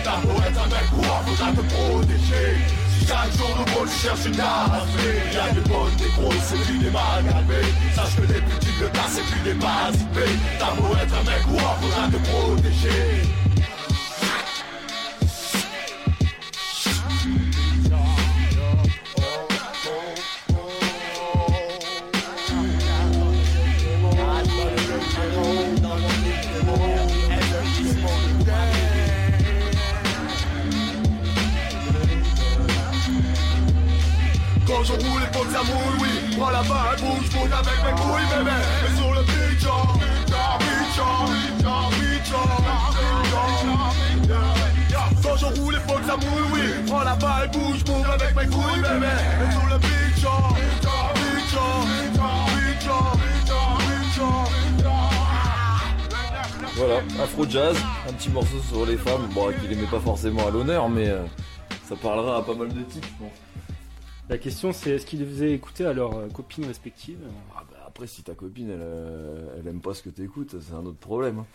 [0.03, 2.83] T'as beau être un mec roi, faudra te protéger.
[3.07, 4.83] Chaque jour nouveau, tu cherches une tasse.
[4.97, 7.23] Il y a des bonnes, des grosses et puis des mal.
[7.95, 10.37] Sache que les petits de tasse et puis des mal typés.
[10.59, 13.23] T'as beau être un mec roi, faudra te protéger.
[57.53, 57.77] Jazz,
[58.09, 61.23] un petit morceau sur les femmes, bon, qu'il aimait pas forcément à l'honneur, mais euh,
[61.87, 63.33] ça parlera à pas mal de types, je pense.
[64.27, 67.19] La question c'est est-ce qu'ils les faisaient écouter à leurs euh, copines respectives?
[67.55, 70.73] Ah bah après, si ta copine, elle, euh, elle aime pas ce que t'écoutes, c'est
[70.73, 71.39] un autre problème.
[71.39, 71.45] hein.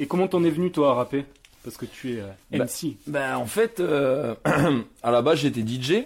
[0.00, 1.24] Et comment t'en es venu toi à rapper?
[1.62, 2.96] Parce que tu es euh, Bah, MC.
[3.06, 4.34] Bah, en fait, euh,
[5.04, 6.02] à la base, j'étais DJ.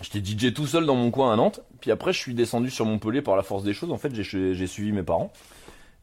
[0.00, 1.60] J'étais DJ tout seul dans mon coin à Nantes.
[1.82, 3.90] Puis après, je suis descendu sur Montpellier par la force des choses.
[3.92, 5.30] En fait, j'ai j'ai suivi mes parents.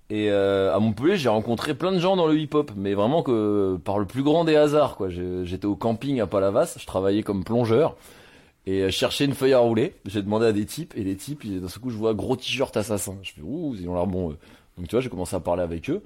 [0.09, 3.77] Et euh, à Montpellier, j'ai rencontré plein de gens dans le hip-hop, mais vraiment que
[3.83, 7.95] par le plus grand des hasards, J'étais au camping à Palavas, je travaillais comme plongeur
[8.67, 9.95] et euh, je cherchais une feuille à rouler.
[10.05, 12.75] J'ai demandé à des types et les types, d'un seul coup, je vois gros t-shirt
[12.77, 13.17] assassin.
[13.23, 14.31] Je fais ouh, ils ont l'air bons.
[14.31, 14.37] eux.
[14.77, 16.03] Donc tu vois, j'ai commencé à parler avec eux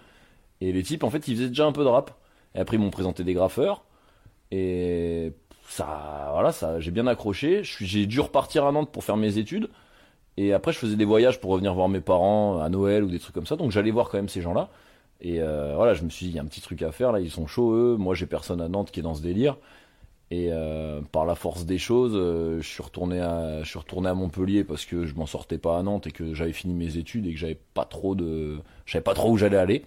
[0.62, 2.12] et les types, en fait, ils faisaient déjà un peu de rap.
[2.56, 3.84] Et après, ils m'ont présenté des graffeurs
[4.52, 5.34] et
[5.68, 7.62] ça, voilà, ça, j'ai bien accroché.
[7.64, 9.70] J'ai dû repartir à Nantes pour faire mes études.
[10.38, 13.20] Et après, je faisais des voyages pour revenir voir mes parents à Noël ou des
[13.20, 13.56] trucs comme ça.
[13.56, 14.70] Donc j'allais voir quand même ces gens-là.
[15.22, 17.12] Et euh, voilà, je me suis dit, il y a un petit truc à faire
[17.12, 17.20] là.
[17.20, 17.98] Ils sont chauds eux.
[17.98, 19.58] Moi, j'ai personne à Nantes qui est dans ce délire.
[20.32, 25.06] Et euh, par la force des choses, euh, je suis retourné à, Montpellier parce que
[25.06, 27.60] je m'en sortais pas à Nantes et que j'avais fini mes études et que j'avais
[27.74, 29.84] pas trop de, je pas trop où j'allais aller.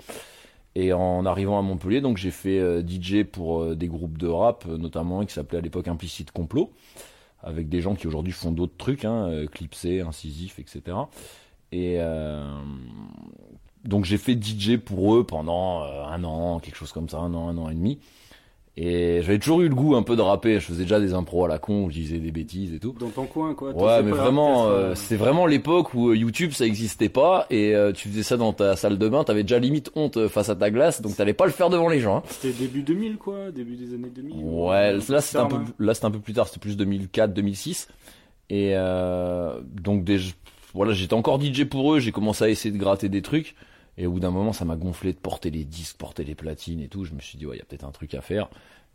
[0.74, 5.24] Et en arrivant à Montpellier, donc j'ai fait DJ pour des groupes de rap, notamment
[5.24, 6.72] qui s'appelait à l'époque Implicite Complot,
[7.42, 10.96] avec des gens qui aujourd'hui font d'autres trucs, hein, euh, Clipsé, Incisif, etc.
[11.72, 12.44] Et euh,
[13.84, 17.34] donc j'ai fait DJ pour eux pendant euh, un an, quelque chose comme ça, un
[17.34, 17.98] an, un an et demi.
[18.78, 20.54] Et j'avais toujours eu le goût un peu de rapper.
[20.54, 22.94] Je faisais déjà des impros à la con, où je disais des bêtises et tout.
[22.98, 23.74] Dans ton coin, quoi.
[23.74, 27.74] Ouais, mais vraiment, euh, euh, c'est vraiment l'époque où euh, YouTube ça existait pas et
[27.74, 30.48] euh, tu faisais ça dans ta salle de bain, t'avais déjà limite honte euh, face
[30.48, 32.16] à ta glace, donc t'allais pas le faire devant les gens.
[32.16, 32.22] hein.
[32.30, 33.50] C'était début 2000, quoi.
[33.50, 34.36] Début des années 2000.
[34.42, 37.88] Ouais, là c'était un peu, là c'était un peu plus tard, c'était plus 2004, 2006.
[38.48, 40.18] Et euh, donc des,
[40.72, 43.54] voilà, j'étais encore DJ pour eux, j'ai commencé à essayer de gratter des trucs.
[43.98, 46.80] Et au bout d'un moment, ça m'a gonflé de porter les disques, porter les platines
[46.80, 47.04] et tout.
[47.04, 48.48] Je me suis dit, ouais, il y a peut-être un truc à faire.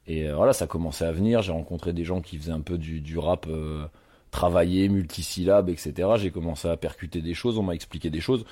[0.08, 1.42] Et euh, voilà, ça commençait à venir.
[1.42, 3.86] J'ai rencontré des gens qui faisaient un peu du, rap euh,
[4.32, 6.10] travaillé, multisyllabe, etc.
[6.18, 8.46] J'ai commencé à percuter des choses, on m'a expliqué des choses.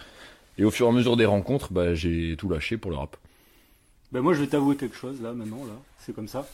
[0.58, 3.18] Et au fur et à mesure des rencontres, bah, j'ai tout lâché pour le rap.
[4.12, 5.74] Ben moi, je vais t'avouer quelque chose, là, maintenant, là.
[6.00, 6.48] C'est comme ça.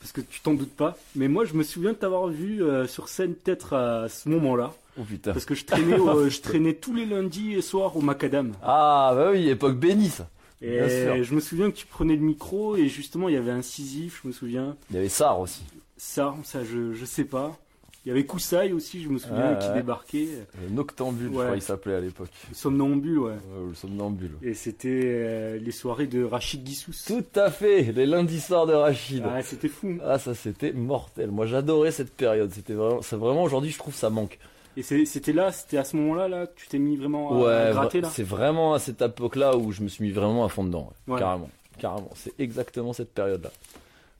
[0.00, 0.96] Parce que tu t'en doutes pas.
[1.14, 4.72] Mais moi, je me souviens de t'avoir vu euh, sur scène, peut-être à ce moment-là.
[4.98, 5.32] Oh putain.
[5.32, 8.52] Parce que je traînais, au- je traînais tous les lundis et soirs au Macadam.
[8.62, 10.28] Ah, bah oui, époque bénie, ça.
[10.62, 11.24] Et Bien sûr.
[11.24, 14.20] je me souviens que tu prenais le micro et justement, il y avait un Sisyphe,
[14.22, 14.76] je me souviens.
[14.90, 15.62] Il y avait Sar aussi.
[15.96, 17.58] Ça, ça, je, je sais pas.
[18.04, 19.74] Il y avait Koussaï aussi, je me souviens, Ouais, qui ouais.
[19.76, 20.28] débarquait.
[20.62, 22.28] Le Noctambule, je crois il s'appelait à l'époque.
[22.50, 23.32] Le somnambule, ouais.
[23.68, 24.32] le somnambule.
[24.42, 26.92] Et c'était euh, les soirées de Rachid Guissous.
[27.06, 29.24] Tout à fait, les lundis soirs de Rachid.
[29.26, 29.98] Ah, c'était fou.
[30.04, 31.30] Ah, ça c'était mortel.
[31.30, 32.50] Moi j'adorais cette période.
[32.52, 34.38] C'était vraiment, vraiment aujourd'hui, je trouve ça manque.
[34.76, 37.66] Et c'était là, c'était à ce moment-là, là, que tu t'es mis vraiment à, à
[37.66, 38.08] Ouais, gratter, là.
[38.10, 40.92] c'est vraiment à cette époque-là où je me suis mis vraiment à fond dedans.
[41.06, 41.14] ouais.
[41.14, 41.20] Ouais.
[41.20, 42.10] Carrément, carrément.
[42.14, 43.50] C'est exactement cette période-là.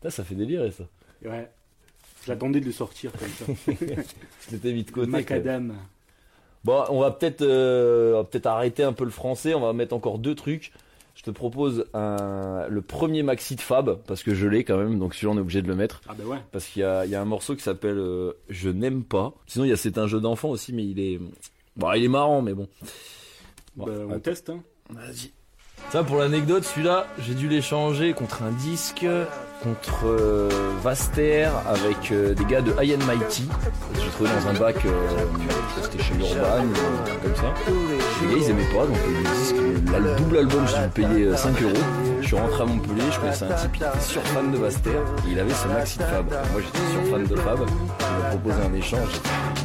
[0.01, 0.85] Putain, ça fait délirer ça.
[1.25, 1.49] Ouais.
[2.27, 3.73] J'attendais de le sortir comme ça.
[4.47, 5.11] Je l'étais mis de côté.
[5.11, 5.75] Macadam.
[6.64, 9.53] Bon, on va peut-être euh, on va peut-être arrêter un peu le français.
[9.55, 10.73] On va mettre encore deux trucs.
[11.14, 14.98] Je te propose un, le premier maxi de Fab parce que je l'ai quand même,
[14.98, 16.00] donc celui-là on est obligé de le mettre.
[16.09, 16.38] Ah bah ouais.
[16.53, 19.33] Parce qu'il y a, il y a un morceau qui s'appelle euh, Je n'aime pas.
[19.46, 21.20] Sinon il y a c'est un jeu d'enfant aussi, mais il est
[21.77, 22.68] bon, il est marrant, mais bon.
[23.77, 24.20] Bon, Bah, on attends.
[24.20, 24.61] teste, hein.
[24.90, 25.31] Vas-y.
[25.90, 29.07] Ça pour l'anecdote, celui-là, j'ai dû l'échanger contre un disque,
[29.64, 30.48] contre euh,
[30.83, 33.48] Vaster, avec euh, des gars de High and Mighty.
[33.94, 34.90] J'ai trouvé dans un bac, euh,
[35.83, 36.66] c'était chez Urban,
[37.22, 37.55] comme ça.
[38.22, 41.37] Les gars ils aimaient pas, donc le disque, le double album, dû le payer euh,
[41.37, 41.72] 5 euros.
[42.24, 44.90] Je suis rentré à Montpellier, je connaissais un type qui était sur fan de Vaster,
[44.90, 46.26] et il avait ce maxi de Fab.
[46.30, 49.10] Moi j'étais sur fan de Fab, il m'a proposé un échange.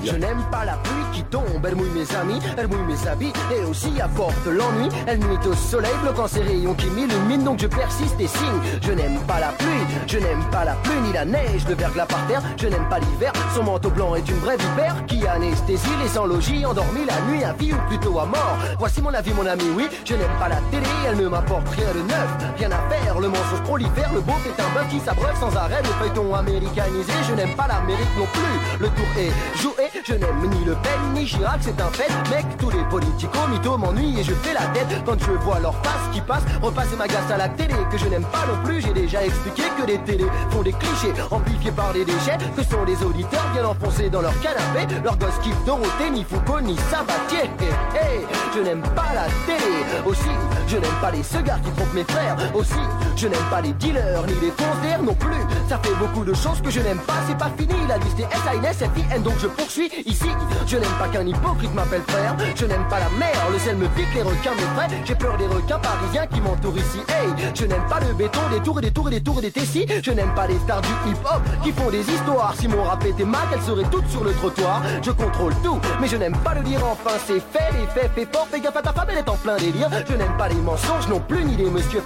[0.03, 3.31] Je n'aime pas la pluie qui tombe, elle mouille mes amis, elle mouille mes habits
[3.53, 4.89] et aussi apporte l'ennui.
[5.07, 8.59] Elle nuit au soleil, bloquant ses rayons qui m'illuminent, donc je persiste et signe.
[8.81, 12.07] Je n'aime pas la pluie, je n'aime pas la pluie ni la neige, le verglas
[12.07, 13.31] par terre, je n'aime pas l'hiver.
[13.55, 17.43] Son manteau blanc est une vraie vipère qui anesthésie les sans logis, endormis la nuit
[17.43, 18.57] à vie ou plutôt à mort.
[18.79, 21.87] Voici mon avis, mon ami, oui, je n'aime pas la télé, elle ne m'apporte rien
[21.93, 23.19] de neuf, rien à faire.
[23.19, 27.13] Le mensonge prolifère, le beau est un bœuf qui s'abreuve sans arrêt, le feuilleton américanisé.
[27.27, 31.13] Je n'aime pas l'Amérique non plus, le tour est joué, je n'aime ni Le Pen
[31.13, 32.09] ni Chirac, c'est un fait.
[32.29, 35.75] Mec, tous les politico mythos m'ennuient et je fais la tête quand je vois leur
[35.83, 36.43] face qui passe.
[36.61, 38.81] Repasser ma glace à la télé que je n'aime pas non plus.
[38.81, 42.37] J'ai déjà expliqué que les télés font des clichés amplifiés par les déchets.
[42.55, 44.87] Que sont les auditeurs bien enfoncés dans leur canapé.
[45.03, 47.49] Leurs gosses kiffent Dorothée, ni Foucault, ni Sabatier.
[47.59, 48.25] Hey, hey,
[48.55, 49.85] je n'aime pas la télé.
[50.05, 50.29] Aussi,
[50.67, 52.35] je n'aime pas les cigares qui trompent mes frères.
[52.53, 52.73] Aussi,
[53.15, 55.41] je n'aime pas les dealers ni les frontières non plus.
[55.67, 57.75] Ça fait beaucoup de choses que je n'aime pas, c'est pas fini.
[57.87, 60.29] La liste est S-A-N-S-F-I-N, donc je poursuis ici.
[60.67, 62.35] Je n'aime pas qu'un hypocrite m'appelle frère.
[62.55, 64.95] Je n'aime pas la mer, le sel me pique, les requins m'effraient.
[65.05, 66.99] J'ai peur des requins parisiens qui m'entourent ici.
[67.07, 69.41] Hey, je n'aime pas le béton, des tours et des tours et des tours et
[69.41, 69.85] des tessis.
[70.03, 72.53] Je n'aime pas les stars du hip-hop qui font des histoires.
[72.57, 74.81] Si mon rap était mal, elles seraient toutes sur le trottoir.
[75.01, 77.17] Je contrôle tout, mais je n'aime pas le dire enfin.
[77.25, 79.57] C'est fait, les faits, fais fort, fais gaffe à ta femme, elle est en plein
[79.57, 79.89] délire.
[80.07, 82.01] Je n'aime pas les mensonges non plus, ni les monsieur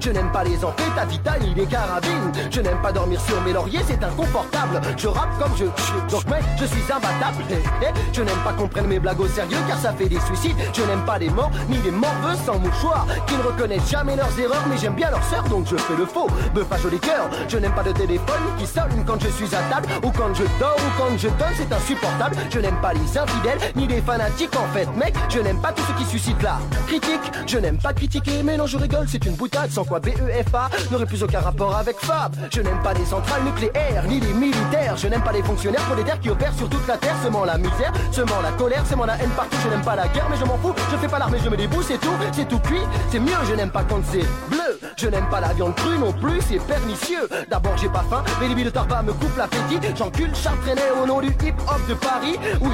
[0.00, 2.32] Je n'aime pas les amphétamines, ni les carabines.
[2.50, 4.80] Je n'aime pas dormir sur mes lauriers, c'est inconfortable.
[4.96, 5.64] Je rappe comme je
[6.10, 7.20] donc mec, je suis imbattable.
[7.20, 7.44] table.
[7.50, 10.20] Eh, eh, Je n'aime pas qu'on prenne mes blagues au sérieux car ça fait des
[10.20, 10.56] suicides.
[10.72, 14.38] Je n'aime pas les morts ni les morveux sans mouchoir qui ne reconnaissent jamais leurs
[14.38, 16.28] erreurs, mais j'aime bien leur sœur donc je fais le faux.
[16.54, 17.28] Bœuf à joli cœur.
[17.48, 20.44] Je n'aime pas de téléphone qui sonne quand je suis à table ou quand je
[20.60, 22.36] dors ou quand je donne, c'est insupportable.
[22.50, 25.14] Je n'aime pas les infidèles ni les fanatiques en fait, mec.
[25.28, 27.32] Je n'aime pas tout ce qui suscite la critique.
[27.46, 31.06] Je n'aime pas critiquer, mais non, je rigole, c'est une boutade sans quoi BEFA n'aurait
[31.06, 32.34] plus aucun rapport avec Fab.
[32.52, 34.96] Je n'aime pas les centrales nucléaires ni les militaires.
[34.96, 37.92] Je n'aime pas les fonctionnaires prolétaires qui opèrent sur toute la terre, semant la misère,
[38.12, 39.56] semant la colère, semant la haine partout.
[39.62, 40.74] Je n'aime pas la guerre, mais je m'en fous.
[40.90, 43.32] Je fais pas l'armée, je me débrouille, c'est tout, c'est tout cuit, c'est mieux.
[43.48, 44.78] Je n'aime pas quand c'est bleu.
[44.96, 47.28] Je n'aime pas la viande crue non plus, c'est pernicieux.
[47.50, 49.78] D'abord, j'ai pas faim, mais les billes de tarpa me coupent l'appétit.
[49.96, 52.38] J'encule Chartrainais au nom du hip-hop de Paris.
[52.60, 52.70] Oui,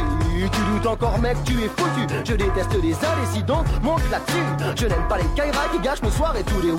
[0.53, 2.07] tu doutes encore, mec, tu es foutu.
[2.25, 4.75] Je déteste les indécis, donc monte là-dessus.
[4.77, 6.71] Je n'aime pas les Kaira qui gâchent mes soirs et tous les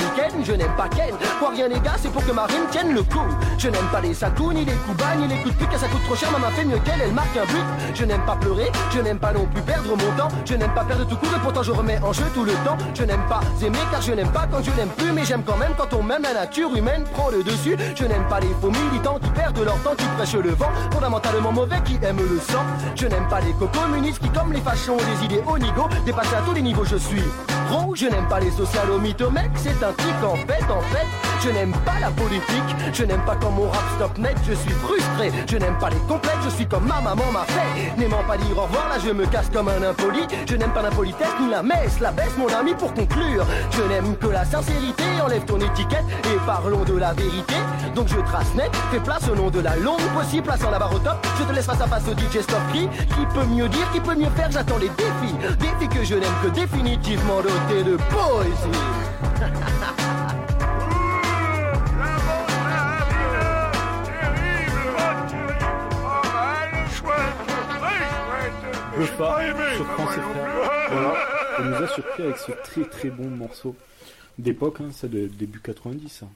[0.43, 1.14] Je n'aime pas Ken.
[1.39, 3.20] Quoi rien, les gars, c'est pour que ma rime tienne le coup.
[3.58, 5.88] Je n'aime pas les Sakou, ni les Kuba, ni les coups de pute, car ça
[5.88, 6.32] coûte trop cher.
[6.32, 7.64] Maman fait mieux qu'elle, elle marque un but.
[7.93, 10.30] Je n'aime pas pleurer, je n'aime pas non plus perdre mon temps.
[10.45, 12.78] Je n'aime pas perdre tout court et pourtant je remets en jeu tout le temps.
[12.93, 15.58] Je n'aime pas aimer car je n'aime pas quand je n'aime plus, mais j'aime quand
[15.58, 16.24] même quand on m'aime.
[16.24, 17.78] La nature humaine prend le dessus.
[17.95, 20.72] Je n'aime pas les faux militants qui perdent leur temps, qui prêchent le vent.
[20.91, 22.64] Fondamentalement mauvais qui aiment le sang.
[22.95, 25.88] Je n'aime pas les co-communistes qui, comme les fachos, ont des idées au nigo.
[26.06, 27.24] Dépassés à tous les niveaux, je suis.
[27.93, 28.52] Je n'aime pas les
[28.99, 29.91] mythomecs, c'est un
[30.24, 31.08] en fait, en fait.
[31.44, 34.72] Je n'aime pas la politique, je n'aime pas quand mon rap stop net, je suis
[34.72, 35.32] frustré.
[35.50, 37.98] Je n'aime pas les complexes, je suis comme ma maman m'a fait.
[37.98, 40.20] N'aimant pas dire au revoir, là je me casse comme un impoli.
[40.48, 43.46] Je n'aime pas l'impolitesse ni la messe, la baisse mon ami pour conclure.
[43.72, 47.56] Je n'aime que la sincérité, enlève ton étiquette et parlons de la vérité.
[47.96, 50.94] Donc je trace net, fais place au nom de la longue possible, en la barre
[50.94, 51.26] au top.
[51.39, 52.88] Je te laisse face à face au DJ Stop Free.
[52.88, 55.36] Qui peut mieux dire, qui peut mieux faire, j'attends les défis.
[55.60, 59.31] Défis que je n'aime que définitivement dotés de poésie.
[68.98, 69.39] Buffa
[69.76, 70.89] surprend ses frères.
[70.92, 71.14] Voilà,
[71.58, 73.76] elle nous a surpris avec ce très très bon morceau
[74.38, 76.08] d'époque, hein, ça de début 90.
[76.10, 76.28] ça.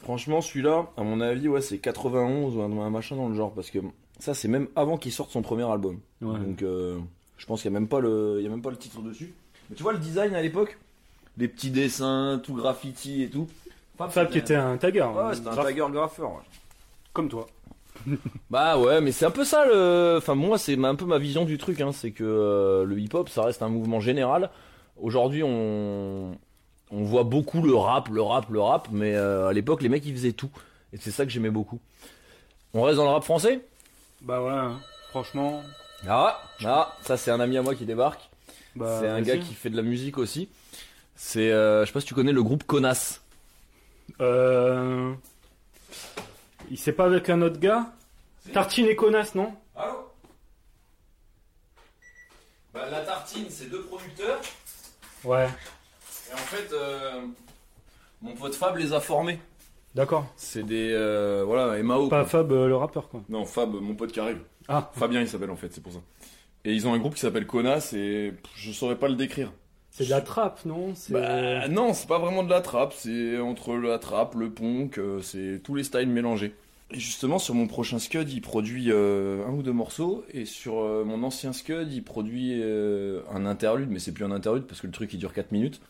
[0.00, 3.52] Franchement, celui-là, à mon avis, ouais, c'est 91 ou un, un machin dans le genre,
[3.52, 3.78] parce que
[4.18, 5.98] ça, c'est même avant qu'il sorte son premier album.
[6.20, 6.38] Ouais.
[6.38, 6.98] Donc, euh,
[7.36, 9.00] je pense qu'il n'y a même pas le, il y a même pas le titre
[9.00, 9.32] dessus.
[9.70, 10.78] Mais tu vois le design à l'époque,
[11.38, 13.46] les petits dessins, tout graffiti et tout.
[13.96, 15.02] Fab qui était un tagger.
[15.02, 16.30] Ouais, c'était un tagger graffeur.
[16.30, 16.42] ouais.
[17.12, 17.46] Comme toi.
[18.50, 20.16] Bah ouais, mais c'est un peu ça le.
[20.18, 21.80] Enfin, moi, c'est un peu ma vision du truc.
[21.80, 21.90] Hein.
[21.92, 24.50] C'est que euh, le hip-hop, ça reste un mouvement général.
[24.96, 26.36] Aujourd'hui, on
[26.90, 30.06] on voit beaucoup le rap, le rap, le rap, mais euh, à l'époque, les mecs,
[30.06, 30.50] ils faisaient tout.
[30.92, 31.80] Et c'est ça que j'aimais beaucoup.
[32.72, 33.60] On reste dans le rap français?
[34.22, 34.80] Bah voilà, hein.
[35.10, 35.62] franchement.
[36.08, 38.30] Ah, ah, ça c'est un ami à moi qui débarque.
[38.76, 40.48] Bah, c'est un gars qui fait de la musique aussi.
[41.20, 43.22] C'est, euh, je sais pas si tu connais le groupe Connasse.
[44.20, 45.12] Euh...
[46.70, 47.92] Il sait pas avec un autre gars
[48.52, 50.12] Tartine et connasse, non Allô
[52.72, 54.40] bah, La tartine, c'est deux producteurs.
[55.24, 55.48] Ouais.
[56.30, 57.20] Et en fait, euh,
[58.22, 59.40] mon pote Fab les a formés.
[59.96, 60.24] D'accord.
[60.36, 60.92] C'est des.
[60.92, 62.08] euh, voilà, Mao.
[62.08, 62.28] Pas quoi.
[62.28, 63.22] Fab euh, le rappeur, quoi.
[63.28, 64.38] Non, Fab, mon pote qui arrive.
[64.68, 64.88] Ah.
[64.94, 66.00] Fabien, il s'appelle en fait, c'est pour ça.
[66.64, 69.50] Et ils ont un groupe qui s'appelle Connasse et je saurais pas le décrire.
[69.98, 73.74] C'est de la trappe, non Bah, non, c'est pas vraiment de la trappe, c'est entre
[73.74, 76.54] la trappe, le punk, euh, c'est tous les styles mélangés.
[76.92, 80.78] Et justement, sur mon prochain Scud, il produit euh, un ou deux morceaux, et sur
[80.78, 84.80] euh, mon ancien Scud, il produit euh, un interlude, mais c'est plus un interlude parce
[84.80, 85.80] que le truc il dure 4 minutes,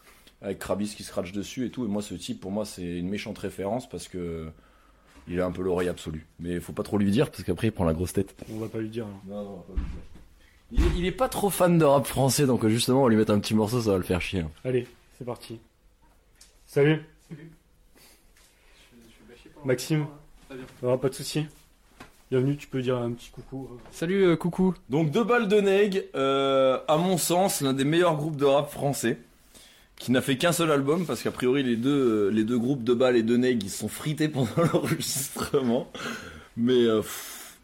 [0.41, 1.85] avec Krabis qui scratch dessus et tout.
[1.85, 4.49] Et moi, ce type, pour moi, c'est une méchante référence parce que
[5.29, 6.27] il a un peu l'oreille absolue.
[6.41, 8.35] Mais faut pas trop lui dire parce qu'après il prend la grosse tête.
[8.51, 9.05] On va pas lui dire.
[9.27, 10.18] non, on va pas lui dire.
[10.71, 13.09] Il est, il est pas trop fan de rap français, donc euh, justement, on va
[13.11, 14.41] lui mettre un petit morceau, ça va le faire chier.
[14.41, 14.51] hein.
[14.65, 15.59] Allez, c'est parti.
[16.67, 17.03] Salut.
[19.65, 20.07] Maxime.
[20.87, 21.47] Ah, pas de souci.
[22.31, 23.69] Bienvenue, tu peux dire un petit coucou.
[23.91, 24.75] Salut, euh, coucou.
[24.91, 28.71] Donc, Deux Balles de Neg, euh, à mon sens, l'un des meilleurs groupes de rap
[28.71, 29.19] français,
[29.97, 32.85] qui n'a fait qu'un seul album, parce qu'a priori, les deux, euh, les deux groupes,
[32.85, 35.91] Deux Balles et De Neg, ils se sont frités pendant l'enregistrement.
[36.59, 37.57] Mais, euh, pff,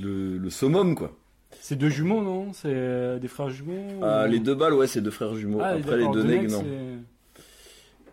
[0.00, 1.12] le, le summum, quoi.
[1.64, 2.52] C'est deux jumeaux, non?
[2.52, 5.60] C'est euh, des frères jumeaux Ah, ou- les Deux Balles, ouais, c'est deux frères jumeaux.
[5.62, 6.64] Ah, Après, les Deux mecs, non.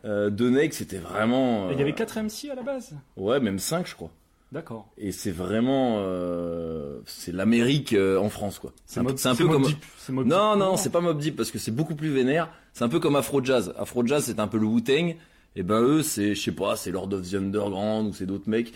[0.05, 1.69] Euh, Deux Neg, c'était vraiment...
[1.71, 2.93] Il y avait euh, 4 MC à la base?
[3.17, 4.11] Ouais, même 5, je crois.
[4.51, 4.87] D'accord.
[4.97, 8.71] Et c'est vraiment, euh, c'est l'Amérique euh, en France quoi.
[8.85, 9.63] C'est un, peu- Mob- c'est un c'est peu Mob comme.
[9.71, 10.59] Deep, Mob non Deep.
[10.59, 10.77] non, Non.
[10.77, 12.49] c'est pas Mob Deep parce que c'est beaucoup plus vénère.
[12.73, 13.73] C'est un peu comme Afro Jazz.
[13.77, 15.15] Afro Jazz c'est un peu le Wu Tang.
[15.55, 18.49] Et ben eux c'est, je sais pas, c'est Lord of the Underground ou c'est d'autres
[18.49, 18.73] mecs.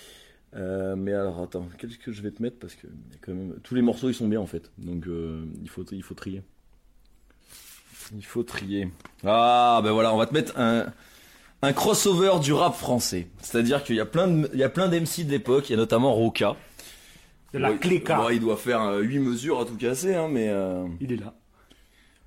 [0.56, 2.60] Euh, mais alors attends, qu'est-ce que je vais te mettre?
[2.60, 4.72] Parce que il y a quand même tous les morceaux ils sont bien en fait.
[4.78, 6.44] Donc euh, il faut il faut trier.
[8.16, 8.90] Il faut trier.
[9.24, 10.86] Ah ben voilà, on va te mettre un
[11.62, 13.28] un crossover du rap français.
[13.42, 15.76] C'est-à-dire qu'il y a plein de, il y a plein d'MC de l'époque, il y
[15.76, 16.56] a notamment Roca.
[17.54, 18.18] De la Bon, clica.
[18.18, 20.50] bon, il doit faire 8 mesures à tout casser, hein, mais.
[20.50, 21.34] euh, Il est là.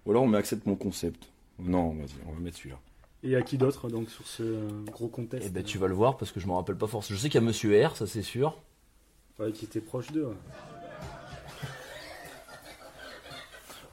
[0.07, 1.23] Ou alors on met accepte mon concept.
[1.59, 2.79] Non, vas-y, on va mettre celui-là.
[3.23, 5.95] Et à qui d'autre donc sur ce euh, gros contest Eh ben tu vas le
[5.95, 7.17] voir parce que je me rappelle pas forcément.
[7.17, 8.57] Je sais qu'il y a Monsieur R, ça c'est sûr.
[9.39, 10.27] Ouais, qui était proche d'eux.
[10.27, 10.35] ouais.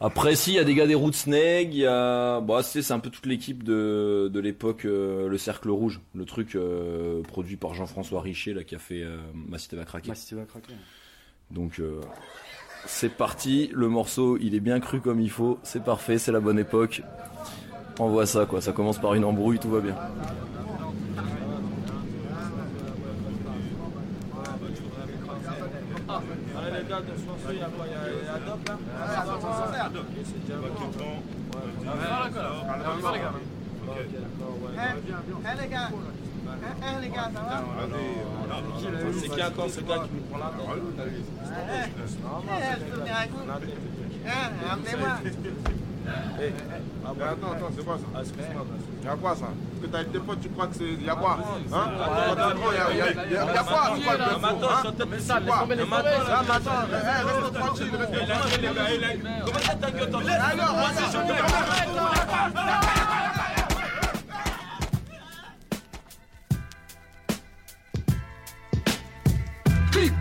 [0.04, 2.42] Après, si, il y a des gars des Roots Snake, il y a.
[2.42, 6.26] Bon, c'est c'est un peu toute l'équipe de, de l'époque, euh, le Cercle Rouge, le
[6.26, 10.10] truc euh, produit par Jean-François Richer, là, qui a fait euh, Ma Cité va craquer.
[10.10, 10.74] Ma Cité va craquer.
[11.52, 12.02] Donc, euh,
[12.86, 16.42] c'est parti, le morceau, il est bien cru comme il faut, c'est parfait, c'est la
[16.42, 17.02] bonne époque.
[18.00, 19.96] On voit ça, quoi, ça commence par une embrouille, tout va bien.
[26.10, 27.96] Allez les gars, attention, il y a quoi Il y
[28.28, 28.78] a Doc là
[30.26, 30.56] C'est déjà
[35.46, 37.56] Eh les gars, eh eh, les gars, ça va
[39.20, 40.68] C'est qui encore ce gars qui nous prend la tête
[44.26, 48.22] Eh, eh, Eh, Eh, attends, attends, c'est quoi ça
[49.02, 50.84] Il y a quoi ça Parce que t'as tes potes, tu crois que c'est.
[51.00, 53.22] Il y a quoi Hein tu prends, il y a- il y a- il y
[53.22, 54.28] a il y a quoi hein quoi Ah,
[57.26, 58.70] reste tranquille, reste tranquille.
[59.46, 61.18] Comment ça ta gueule, Alors, vas-y, je
[69.92, 70.14] Clic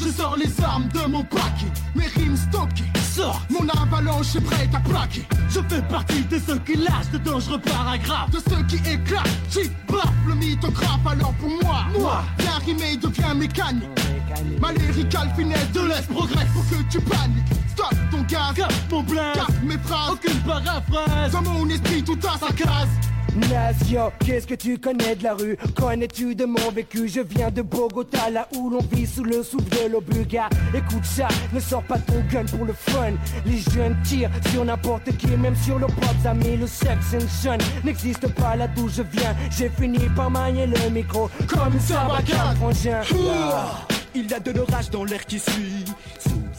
[0.00, 1.70] je sors les armes de mon paquet.
[1.94, 2.84] Mes rimes stockées
[3.18, 5.26] Sors, mon avalanche est prête à plaquer.
[5.50, 8.30] Je fais partie de ceux qui lâchent de dangereux paragraphes.
[8.30, 13.34] De ceux qui éclatent, qui baffent le mythographe Alors pour moi, moi, bien rimé devient
[13.36, 13.88] mécanique.
[14.60, 17.44] Ma lyricale finesse de l'Est progresse pour que tu paniques.
[17.72, 22.18] Stop ton gaz, cap mon blast, cap mes phrases Aucune paraphrase, dans mon esprit tout
[22.22, 22.88] à sa case
[23.36, 25.56] Nasio, qu'est-ce que tu connais de la rue?
[25.76, 27.08] Connais-tu de mon vécu?
[27.08, 30.48] Je viens de Bogota, là où l'on vit sous le souffle de l'Obuga.
[30.74, 33.12] Écoute ça, ne sors pas ton gun pour le fun.
[33.46, 36.56] Les jeunes tirent sur n'importe qui, même sur leurs propres amis.
[36.56, 39.34] Le sex and son n'existe pas là d'où je viens.
[39.56, 43.00] J'ai fini par manier le micro comme une sarbacane, frangin.
[44.14, 45.84] Il y a de l'orage dans l'air qui suit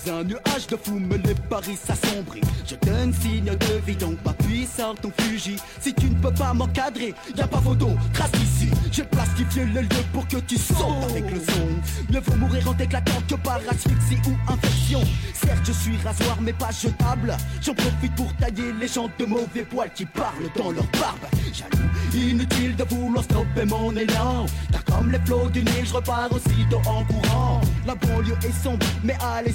[0.07, 2.41] un nuage de fumée, les paris s'assombrit.
[2.65, 5.57] Je donne signe de vie, donc m'appuie sur ton fusil.
[5.81, 9.81] Si tu ne peux pas m'encadrer, y a pas photo, trace ici J'ai plastifié le
[9.81, 11.67] lieu pour que tu sautes avec le son.
[12.11, 15.01] Mieux vaut mourir en t'éclatant que par asphyxie ou infection.
[15.33, 17.35] Certes je suis rasoir mais pas jetable.
[17.61, 21.25] J'en profite pour tailler les gens de mauvais poils qui parlent dans leur barbe.
[21.53, 24.45] Jaloux, inutile de vouloir stopper mon élan.
[24.71, 27.61] Car comme les flots du Nil, je repars aussitôt en courant.
[27.85, 29.51] La banlieue est sombre, mais allez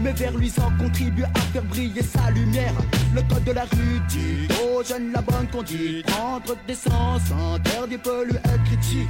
[0.00, 2.74] Mes vers luisants contribuent à faire briller sa lumière.
[3.14, 6.06] Le code de la rue dit aux jeunes la bonne conduite.
[6.06, 7.22] Prendre des sens,
[7.54, 9.08] interdit peut lui être critique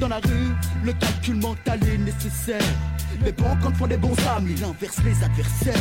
[0.00, 2.62] dans la rue, le calcul mental est nécessaire.
[3.22, 5.74] Les bons comptes font des bons amis, il inverse les adversaires.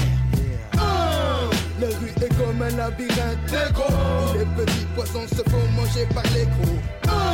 [0.75, 1.49] Oh
[1.79, 3.55] La rue est comme un labyrinthe.
[3.77, 6.79] Où les petits poissons se font manger par les gros.
[7.07, 7.28] Oh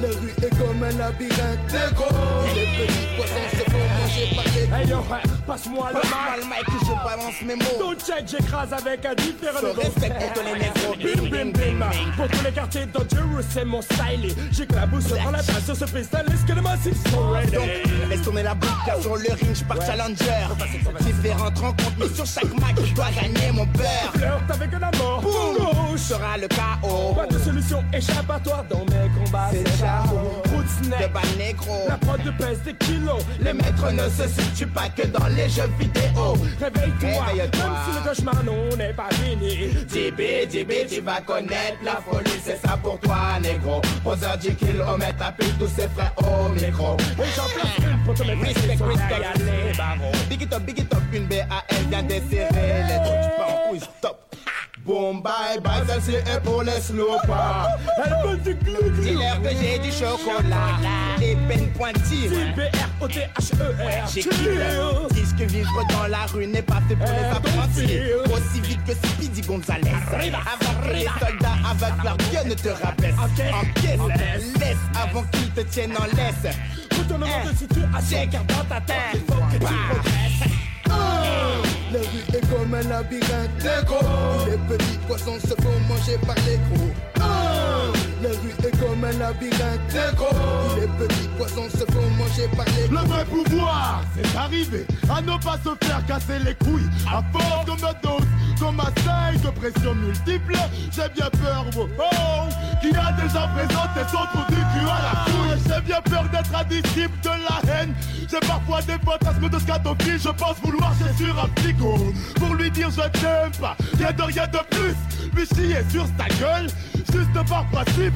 [0.00, 2.06] La rue est comme un labyrinthe négro
[2.54, 4.98] les petits poissons se font manger par les Hey yo,
[5.46, 7.78] passe-moi le mal, que je balance mes mots.
[7.78, 11.30] Don't check, j'écrase avec un différent Je respecte pour tous les négros.
[11.30, 11.90] Bim, bim, bim.
[12.16, 14.34] Pour tous les quartiers dangereux, c'est mon style.
[14.52, 16.24] J'éclabousse dans la base sur ce freestyle.
[16.32, 17.52] Est-ce que les massifs sont ready?
[17.52, 17.68] Donc,
[18.08, 20.46] laisse tourner la boucle car sur le ring, je pars challenger.
[21.00, 24.12] Différentes rencontres, mais sur chaque match, je dois gagner mon beurre.
[24.14, 25.20] Flirt avec un amour.
[25.22, 27.14] Boum, sera le chaos.
[27.14, 29.50] Pas de solution échappatoire dans mes combats.
[29.50, 29.80] C'est
[30.80, 31.76] De bas négro.
[31.88, 33.22] La prod de pèse des kilos.
[33.40, 36.34] Les maîtres ne se situent pas que dans les jeux vidéo.
[36.60, 37.64] Réveille-toi, Réveille-toi.
[37.64, 39.68] même si le cauchemar non n'est pas fini.
[39.88, 43.80] DB, DB, tu vas connaître la folie, c'est ça pour toi, négro.
[44.02, 46.96] Poseur 10 kilomètres, appelle tous ses frères au micro.
[46.98, 49.22] Et j'en place une pour te mettre Respect, respect.
[50.28, 51.46] Big it up, big it up, une BAL
[51.88, 54.29] vient desserrer les trous, tu pars en couille, stop.
[54.90, 57.68] Boom, bye, bye, celle-ci est pour les slopers.
[58.04, 60.80] Elle du Dis-leur que j'ai du chocolat,
[61.16, 62.28] des peines pointillées.
[62.56, 64.08] B-R-O-T-H-E-R.
[64.12, 64.58] J'écris
[65.12, 68.00] Dis que vivre dans la rue n'est pas fait pour les apprentis.
[68.32, 69.92] Aussi vite que Speedy Gonzalez.
[70.10, 75.60] Avant que les soldats avec leur Dieu ne te rabaissent Encaisse, laisse avant qu'ils te
[75.60, 76.56] tiennent en laisse.
[76.98, 80.50] Retournement de situation, car dans ta tête, il faut que tu progresses.
[81.90, 83.50] Oh La rue est comme un labyrinthe.
[83.58, 86.90] Négro Où les petits poissons se font manger par les gros.
[87.16, 89.80] Oh La rue est comme un labyrinthe.
[89.92, 93.02] Négro Où les petits poissons se font manger par les gros.
[93.02, 96.88] Le vrai pouvoir, c'est d'arriver à ne pas se faire casser les couilles.
[97.08, 98.26] À force de me dose,
[98.58, 100.54] comme un seuil de pression multiple.
[100.92, 102.48] J'ai bien peur, oh,
[102.82, 105.60] y a déjà présenté son trou du cul à la couille.
[105.66, 107.94] J'ai bien peur d'être un disciple de la haine.
[108.30, 110.18] J'ai parfois des fantasmes de scatophile.
[110.18, 113.76] Je pense vouloir sur un psycho pour lui dire je t'aime pas.
[113.98, 114.94] Rien de rien de plus.
[115.34, 116.68] Lui chier sur sa gueule,
[117.12, 118.14] juste par principe.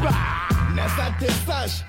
[0.75, 1.85] Nasa t'es sage,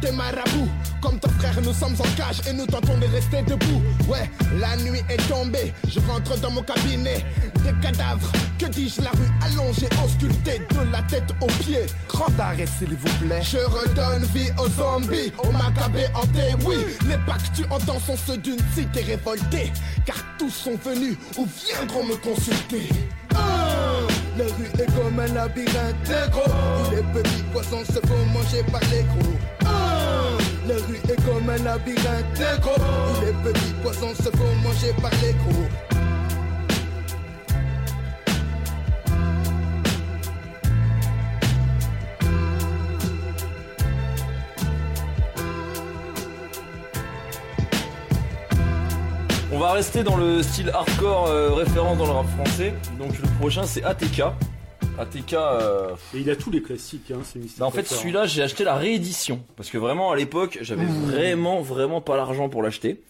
[0.00, 0.68] T'es marabout.
[1.02, 3.82] Comme ton frère nous sommes en cage et nous tentons de rester debout.
[4.08, 7.22] Ouais, la nuit est tombée, je rentre dans mon cabinet.
[7.62, 11.84] Des cadavres, que dis-je, la rue allongée, auscultée de la tête aux pieds.
[12.08, 13.42] Grand arrêt s'il vous plaît.
[13.42, 16.76] Je redonne vie aux zombies, aux macabées hantés Oui,
[17.06, 19.70] les que tu entends sont ceux d'une cité révoltée.
[20.06, 22.88] Car tous sont venus ou viendront me consulter.
[23.34, 24.00] Ah,
[24.38, 28.80] la rue est comme un labyrinthe négro Où les petits poissons se font manger par
[28.90, 29.34] les gros
[30.66, 35.10] La rue est comme un labyrinthe négro Où les petits poissons se font manger par
[35.22, 35.68] les gros
[49.54, 52.74] On va rester dans le style hardcore euh, référence dans le rap français.
[52.98, 54.22] Donc le prochain c'est ATK.
[54.98, 55.32] ATK.
[55.34, 58.64] euh, Et il a tous les classiques, hein, c'est bah, en fait celui-là j'ai acheté
[58.64, 63.02] la réédition parce que vraiment à l'époque j'avais vraiment vraiment pas l'argent pour l'acheter.